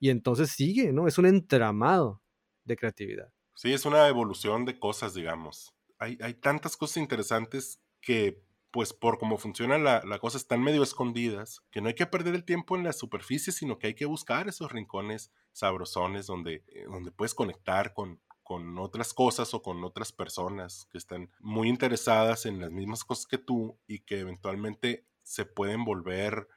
Y 0.00 0.10
entonces 0.10 0.50
sigue, 0.50 0.92
¿no? 0.92 1.06
Es 1.06 1.18
un 1.18 1.26
entramado 1.26 2.20
de 2.64 2.76
creatividad. 2.76 3.32
Sí, 3.54 3.72
es 3.72 3.84
una 3.84 4.08
evolución 4.08 4.64
de 4.64 4.78
cosas, 4.78 5.14
digamos. 5.14 5.74
Hay, 5.98 6.34
tantas 6.34 6.76
cosas 6.76 6.96
interesantes 6.96 7.80
que 8.00 8.42
pues 8.72 8.92
por 8.92 9.18
cómo 9.18 9.38
funciona 9.38 9.78
la, 9.78 10.18
cosa, 10.18 10.38
están 10.38 10.62
medio 10.62 10.82
escondidas, 10.82 11.60
que 11.70 11.80
no 11.80 11.88
hay 11.88 11.94
que 11.94 12.06
perder 12.06 12.34
el 12.34 12.44
tiempo 12.44 12.76
en 12.76 12.82
la 12.82 12.92
superficie, 12.92 13.52
sino 13.52 13.78
que 13.78 13.88
hay 13.88 13.94
que 13.94 14.06
buscar 14.06 14.48
esos 14.48 14.72
rincones 14.72 15.30
sabrosones 15.52 16.26
donde, 16.26 16.64
eh, 16.68 16.86
donde 16.86 17.12
puedes 17.12 17.34
conectar 17.34 17.92
con, 17.92 18.18
con 18.42 18.78
otras 18.78 19.14
cosas 19.14 19.54
o 19.54 19.62
con 19.62 19.84
otras 19.84 20.12
personas 20.12 20.86
que 20.90 20.98
están 20.98 21.30
muy 21.40 21.68
interesadas 21.68 22.46
en 22.46 22.60
las 22.60 22.70
mismas 22.70 23.04
cosas 23.04 23.26
que 23.26 23.38
tú 23.38 23.78
y 23.86 24.00
que 24.00 24.20
eventualmente 24.20 25.06
se 25.22 25.44
pueden 25.44 25.84
volver 25.84 26.48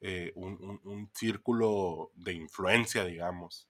eh, 0.00 0.32
un, 0.34 1.10
círculo 1.14 2.12
de 2.14 2.34
influencia, 2.34 3.04
digamos 3.04 3.68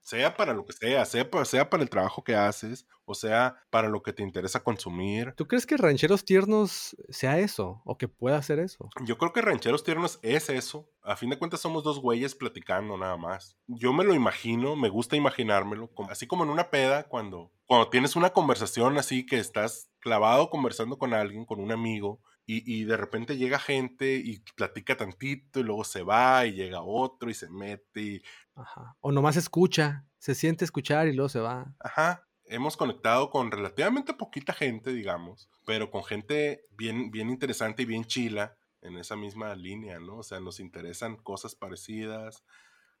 sea 0.00 0.36
para 0.36 0.54
lo 0.54 0.64
que 0.64 0.72
sea, 0.72 1.04
sea, 1.04 1.28
sea 1.44 1.70
para 1.70 1.82
el 1.82 1.90
trabajo 1.90 2.24
que 2.24 2.34
haces, 2.34 2.86
o 3.04 3.14
sea 3.14 3.56
para 3.70 3.88
lo 3.88 4.02
que 4.02 4.12
te 4.12 4.22
interesa 4.22 4.62
consumir. 4.62 5.34
¿Tú 5.36 5.46
crees 5.46 5.66
que 5.66 5.76
Rancheros 5.76 6.24
Tiernos 6.24 6.96
sea 7.08 7.38
eso 7.38 7.82
o 7.84 7.98
que 7.98 8.08
pueda 8.08 8.36
hacer 8.36 8.58
eso? 8.58 8.88
Yo 9.04 9.18
creo 9.18 9.32
que 9.32 9.42
Rancheros 9.42 9.84
Tiernos 9.84 10.18
es 10.22 10.48
eso. 10.48 10.90
A 11.02 11.16
fin 11.16 11.30
de 11.30 11.38
cuentas 11.38 11.60
somos 11.60 11.84
dos 11.84 12.00
güeyes 12.00 12.34
platicando 12.34 12.96
nada 12.96 13.16
más. 13.16 13.56
Yo 13.66 13.92
me 13.92 14.04
lo 14.04 14.14
imagino, 14.14 14.76
me 14.76 14.88
gusta 14.88 15.16
imaginármelo, 15.16 15.90
así 16.10 16.26
como 16.26 16.44
en 16.44 16.50
una 16.50 16.70
peda 16.70 17.04
cuando, 17.04 17.50
cuando 17.66 17.88
tienes 17.88 18.16
una 18.16 18.30
conversación 18.30 18.98
así 18.98 19.26
que 19.26 19.38
estás 19.38 19.90
clavado 20.00 20.50
conversando 20.50 20.98
con 20.98 21.14
alguien, 21.14 21.44
con 21.44 21.60
un 21.60 21.72
amigo, 21.72 22.20
y, 22.50 22.84
de 22.84 22.96
repente 22.96 23.36
llega 23.36 23.58
gente 23.58 24.14
y 24.16 24.38
platica 24.56 24.96
tantito 24.96 25.60
y 25.60 25.64
luego 25.64 25.84
se 25.84 26.02
va 26.02 26.46
y 26.46 26.52
llega 26.52 26.80
otro 26.80 27.28
y 27.28 27.34
se 27.34 27.50
mete. 27.50 28.00
Y... 28.00 28.22
Ajá. 28.54 28.96
O 29.00 29.12
nomás 29.12 29.36
escucha, 29.36 30.06
se 30.16 30.34
siente 30.34 30.64
escuchar 30.64 31.08
y 31.08 31.12
luego 31.12 31.28
se 31.28 31.40
va. 31.40 31.74
Ajá. 31.78 32.26
Hemos 32.46 32.78
conectado 32.78 33.28
con 33.28 33.50
relativamente 33.50 34.14
poquita 34.14 34.54
gente, 34.54 34.94
digamos, 34.94 35.50
pero 35.66 35.90
con 35.90 36.02
gente 36.04 36.64
bien, 36.70 37.10
bien 37.10 37.28
interesante 37.28 37.82
y 37.82 37.86
bien 37.86 38.06
chila 38.06 38.56
en 38.80 38.96
esa 38.96 39.14
misma 39.14 39.54
línea, 39.54 40.00
¿no? 40.00 40.16
O 40.16 40.22
sea, 40.22 40.40
nos 40.40 40.58
interesan 40.58 41.16
cosas 41.16 41.54
parecidas. 41.54 42.42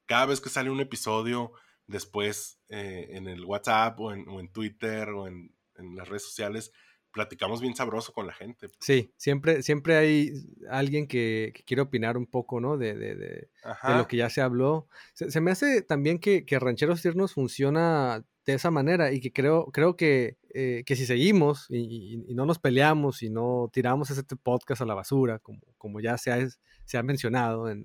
Cada 0.04 0.26
vez 0.26 0.42
que 0.42 0.50
sale 0.50 0.68
un 0.68 0.80
episodio, 0.80 1.52
después 1.86 2.60
eh, 2.68 3.08
en 3.12 3.26
el 3.28 3.46
WhatsApp 3.46 3.98
o 3.98 4.12
en, 4.12 4.28
o 4.28 4.40
en 4.40 4.52
Twitter 4.52 5.08
o 5.08 5.26
en, 5.26 5.56
en 5.76 5.96
las 5.96 6.06
redes 6.06 6.24
sociales, 6.24 6.70
platicamos 7.12 7.60
bien 7.60 7.74
sabroso 7.74 8.12
con 8.12 8.26
la 8.26 8.32
gente. 8.32 8.68
Pues. 8.68 8.78
Sí, 8.80 9.12
siempre, 9.16 9.62
siempre 9.62 9.96
hay 9.96 10.32
alguien 10.70 11.06
que, 11.06 11.52
quiere 11.66 11.82
opinar 11.82 12.16
un 12.16 12.26
poco, 12.26 12.60
¿no? 12.60 12.76
De, 12.76 12.94
de, 12.94 13.14
de, 13.14 13.50
lo 13.96 14.06
que 14.06 14.16
ya 14.16 14.30
se 14.30 14.40
habló. 14.40 14.88
Se, 15.14 15.40
me 15.40 15.50
hace 15.50 15.82
también 15.82 16.18
que, 16.18 16.44
que, 16.44 16.58
Rancheros 16.58 17.02
Tiernos 17.02 17.34
funciona 17.34 18.24
de 18.46 18.54
esa 18.54 18.70
manera 18.70 19.12
y 19.12 19.20
que 19.20 19.32
creo, 19.32 19.66
creo 19.66 19.96
que, 19.96 20.38
eh, 20.54 20.82
que 20.86 20.96
si 20.96 21.04
seguimos 21.04 21.66
y, 21.68 22.24
no 22.34 22.46
nos 22.46 22.58
peleamos 22.58 23.22
y 23.22 23.30
no 23.30 23.68
tiramos 23.72 24.10
ese 24.10 24.22
podcast 24.42 24.80
a 24.80 24.86
la 24.86 24.94
basura, 24.94 25.38
como, 25.38 25.60
como 25.76 26.00
ya 26.00 26.16
se 26.16 26.32
ha, 26.32 26.48
se 26.84 26.98
ha 26.98 27.02
mencionado 27.02 27.68
en, 27.68 27.84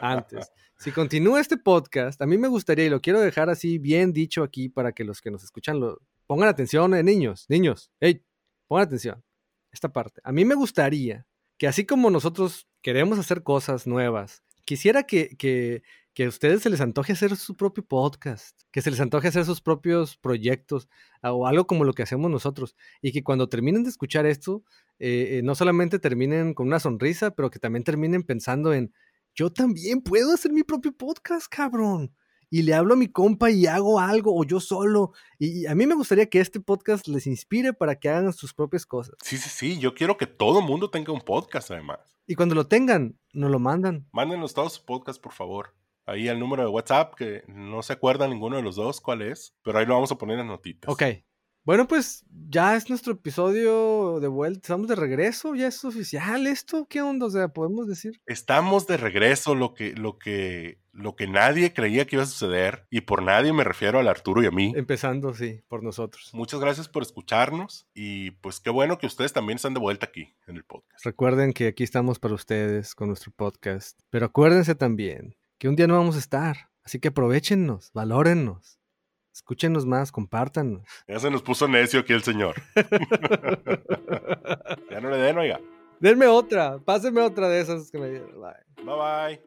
antes, 0.00 0.50
si 0.78 0.90
continúa 0.90 1.40
este 1.40 1.56
podcast, 1.56 2.20
a 2.20 2.26
mí 2.26 2.36
me 2.36 2.48
gustaría, 2.48 2.86
y 2.86 2.90
lo 2.90 3.00
quiero 3.00 3.20
dejar 3.20 3.48
así 3.48 3.78
bien 3.78 4.12
dicho 4.12 4.42
aquí 4.42 4.68
para 4.68 4.92
que 4.92 5.04
los 5.04 5.20
que 5.20 5.30
nos 5.30 5.44
escuchan 5.44 5.78
lo, 5.78 6.00
pongan 6.26 6.48
atención, 6.48 6.90
niños, 7.04 7.46
niños, 7.48 7.90
hey, 8.00 8.24
pongan 8.66 8.86
atención, 8.86 9.24
esta 9.72 9.92
parte. 9.92 10.20
A 10.24 10.32
mí 10.32 10.44
me 10.44 10.54
gustaría 10.54 11.26
que 11.58 11.66
así 11.66 11.84
como 11.86 12.10
nosotros 12.10 12.68
queremos 12.82 13.18
hacer 13.18 13.42
cosas 13.42 13.86
nuevas, 13.86 14.42
quisiera 14.64 15.04
que, 15.04 15.36
que, 15.36 15.82
que 16.14 16.24
a 16.24 16.28
ustedes 16.28 16.62
se 16.62 16.70
les 16.70 16.80
antoje 16.80 17.12
hacer 17.12 17.36
su 17.36 17.56
propio 17.56 17.84
podcast, 17.84 18.60
que 18.70 18.82
se 18.82 18.90
les 18.90 19.00
antoje 19.00 19.28
hacer 19.28 19.44
sus 19.44 19.60
propios 19.60 20.16
proyectos 20.16 20.88
o 21.22 21.46
algo 21.46 21.66
como 21.66 21.84
lo 21.84 21.92
que 21.92 22.02
hacemos 22.02 22.30
nosotros 22.30 22.76
y 23.00 23.12
que 23.12 23.22
cuando 23.22 23.48
terminen 23.48 23.84
de 23.84 23.90
escuchar 23.90 24.26
esto, 24.26 24.64
eh, 24.98 25.38
eh, 25.38 25.42
no 25.42 25.54
solamente 25.54 25.98
terminen 25.98 26.54
con 26.54 26.66
una 26.66 26.80
sonrisa, 26.80 27.32
pero 27.32 27.50
que 27.50 27.58
también 27.58 27.84
terminen 27.84 28.22
pensando 28.22 28.72
en, 28.72 28.92
yo 29.34 29.52
también 29.52 30.00
puedo 30.02 30.32
hacer 30.34 30.52
mi 30.52 30.62
propio 30.62 30.92
podcast, 30.96 31.46
cabrón 31.48 32.14
y 32.54 32.62
le 32.62 32.72
hablo 32.72 32.94
a 32.94 32.96
mi 32.96 33.08
compa 33.08 33.50
y 33.50 33.66
hago 33.66 33.98
algo 33.98 34.32
o 34.32 34.44
yo 34.44 34.60
solo. 34.60 35.10
Y 35.40 35.66
a 35.66 35.74
mí 35.74 35.88
me 35.88 35.96
gustaría 35.96 36.30
que 36.30 36.38
este 36.38 36.60
podcast 36.60 37.08
les 37.08 37.26
inspire 37.26 37.72
para 37.72 37.96
que 37.96 38.08
hagan 38.08 38.32
sus 38.32 38.54
propias 38.54 38.86
cosas. 38.86 39.16
Sí, 39.24 39.38
sí, 39.38 39.50
sí. 39.50 39.80
Yo 39.80 39.92
quiero 39.92 40.16
que 40.16 40.28
todo 40.28 40.62
mundo 40.62 40.88
tenga 40.88 41.12
un 41.12 41.20
podcast 41.20 41.72
además. 41.72 41.98
Y 42.28 42.36
cuando 42.36 42.54
lo 42.54 42.68
tengan, 42.68 43.18
nos 43.32 43.50
lo 43.50 43.58
mandan. 43.58 44.06
Mándenos 44.12 44.54
todos 44.54 44.74
su 44.74 44.84
podcast, 44.84 45.20
por 45.20 45.32
favor. 45.32 45.74
Ahí 46.06 46.28
el 46.28 46.38
número 46.38 46.62
de 46.62 46.68
WhatsApp, 46.68 47.16
que 47.16 47.42
no 47.48 47.82
se 47.82 47.94
acuerda 47.94 48.28
ninguno 48.28 48.54
de 48.54 48.62
los 48.62 48.76
dos 48.76 49.00
cuál 49.00 49.22
es, 49.22 49.56
pero 49.64 49.80
ahí 49.80 49.86
lo 49.86 49.94
vamos 49.94 50.12
a 50.12 50.18
poner 50.18 50.38
en 50.38 50.46
notitas. 50.46 50.92
Ok. 50.92 51.02
Bueno, 51.64 51.88
pues 51.88 52.26
ya 52.50 52.76
es 52.76 52.90
nuestro 52.90 53.14
episodio 53.14 54.20
de 54.20 54.28
vuelta. 54.28 54.58
Estamos 54.58 54.86
de 54.86 54.96
regreso, 54.96 55.54
ya 55.54 55.68
es 55.68 55.82
oficial 55.82 56.46
esto. 56.46 56.86
¿Qué 56.90 57.00
onda? 57.00 57.24
O 57.24 57.30
sea, 57.30 57.48
podemos 57.48 57.88
decir. 57.88 58.20
Estamos 58.26 58.86
de 58.86 58.98
regreso, 58.98 59.54
lo 59.54 59.72
que, 59.72 59.94
lo 59.94 60.18
que, 60.18 60.78
lo 60.92 61.16
que 61.16 61.26
nadie 61.26 61.72
creía 61.72 62.04
que 62.04 62.16
iba 62.16 62.22
a 62.24 62.26
suceder. 62.26 62.86
Y 62.90 63.00
por 63.00 63.22
nadie 63.22 63.54
me 63.54 63.64
refiero 63.64 63.98
al 63.98 64.08
Arturo 64.08 64.42
y 64.42 64.46
a 64.46 64.50
mí. 64.50 64.74
Empezando, 64.76 65.32
sí, 65.32 65.62
por 65.66 65.82
nosotros. 65.82 66.28
Muchas 66.34 66.60
gracias 66.60 66.86
por 66.86 67.02
escucharnos. 67.02 67.88
Y 67.94 68.32
pues 68.32 68.60
qué 68.60 68.68
bueno 68.68 68.98
que 68.98 69.06
ustedes 69.06 69.32
también 69.32 69.56
están 69.56 69.72
de 69.72 69.80
vuelta 69.80 70.04
aquí 70.04 70.34
en 70.46 70.56
el 70.56 70.64
podcast. 70.64 71.02
Recuerden 71.02 71.54
que 71.54 71.68
aquí 71.68 71.82
estamos 71.82 72.18
para 72.18 72.34
ustedes 72.34 72.94
con 72.94 73.08
nuestro 73.08 73.32
podcast. 73.32 73.98
Pero 74.10 74.26
acuérdense 74.26 74.74
también 74.74 75.34
que 75.56 75.70
un 75.70 75.76
día 75.76 75.86
no 75.86 75.96
vamos 75.96 76.16
a 76.16 76.18
estar. 76.18 76.68
Así 76.84 77.00
que 77.00 77.08
aprovechennos, 77.08 77.90
valórennos. 77.94 78.78
Escúchenos 79.34 79.84
más, 79.84 80.10
compártanos. 80.12 80.82
Ya 81.08 81.18
se 81.18 81.28
nos 81.30 81.42
puso 81.42 81.66
necio 81.66 81.98
aquí 82.00 82.12
el 82.12 82.22
señor. 82.22 82.54
ya 84.90 85.00
no 85.00 85.10
le 85.10 85.16
den, 85.18 85.38
oiga. 85.38 85.60
Denme 85.98 86.26
otra, 86.26 86.78
pásenme 86.78 87.20
otra 87.20 87.48
de 87.48 87.60
esas 87.60 87.90
que 87.90 87.98
me 87.98 88.10
dieron. 88.10 88.30
Bye. 88.40 88.52
Bye 88.84 88.94
bye. 88.94 89.42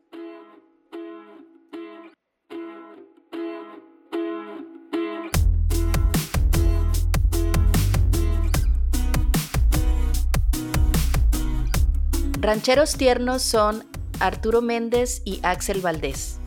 Rancheros 12.40 12.98
tiernos 12.98 13.42
son 13.42 13.88
Arturo 14.20 14.62
Méndez 14.62 15.24
y 15.26 15.40
Axel 15.44 15.82
Valdés 15.82 16.40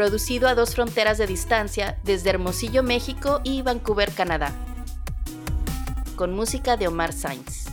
producido 0.00 0.48
a 0.48 0.54
dos 0.54 0.74
fronteras 0.74 1.18
de 1.18 1.26
distancia 1.26 1.98
desde 2.04 2.30
Hermosillo, 2.30 2.82
México 2.82 3.42
y 3.44 3.60
Vancouver, 3.60 4.10
Canadá, 4.10 4.50
con 6.16 6.34
música 6.34 6.78
de 6.78 6.88
Omar 6.88 7.12
Sainz. 7.12 7.69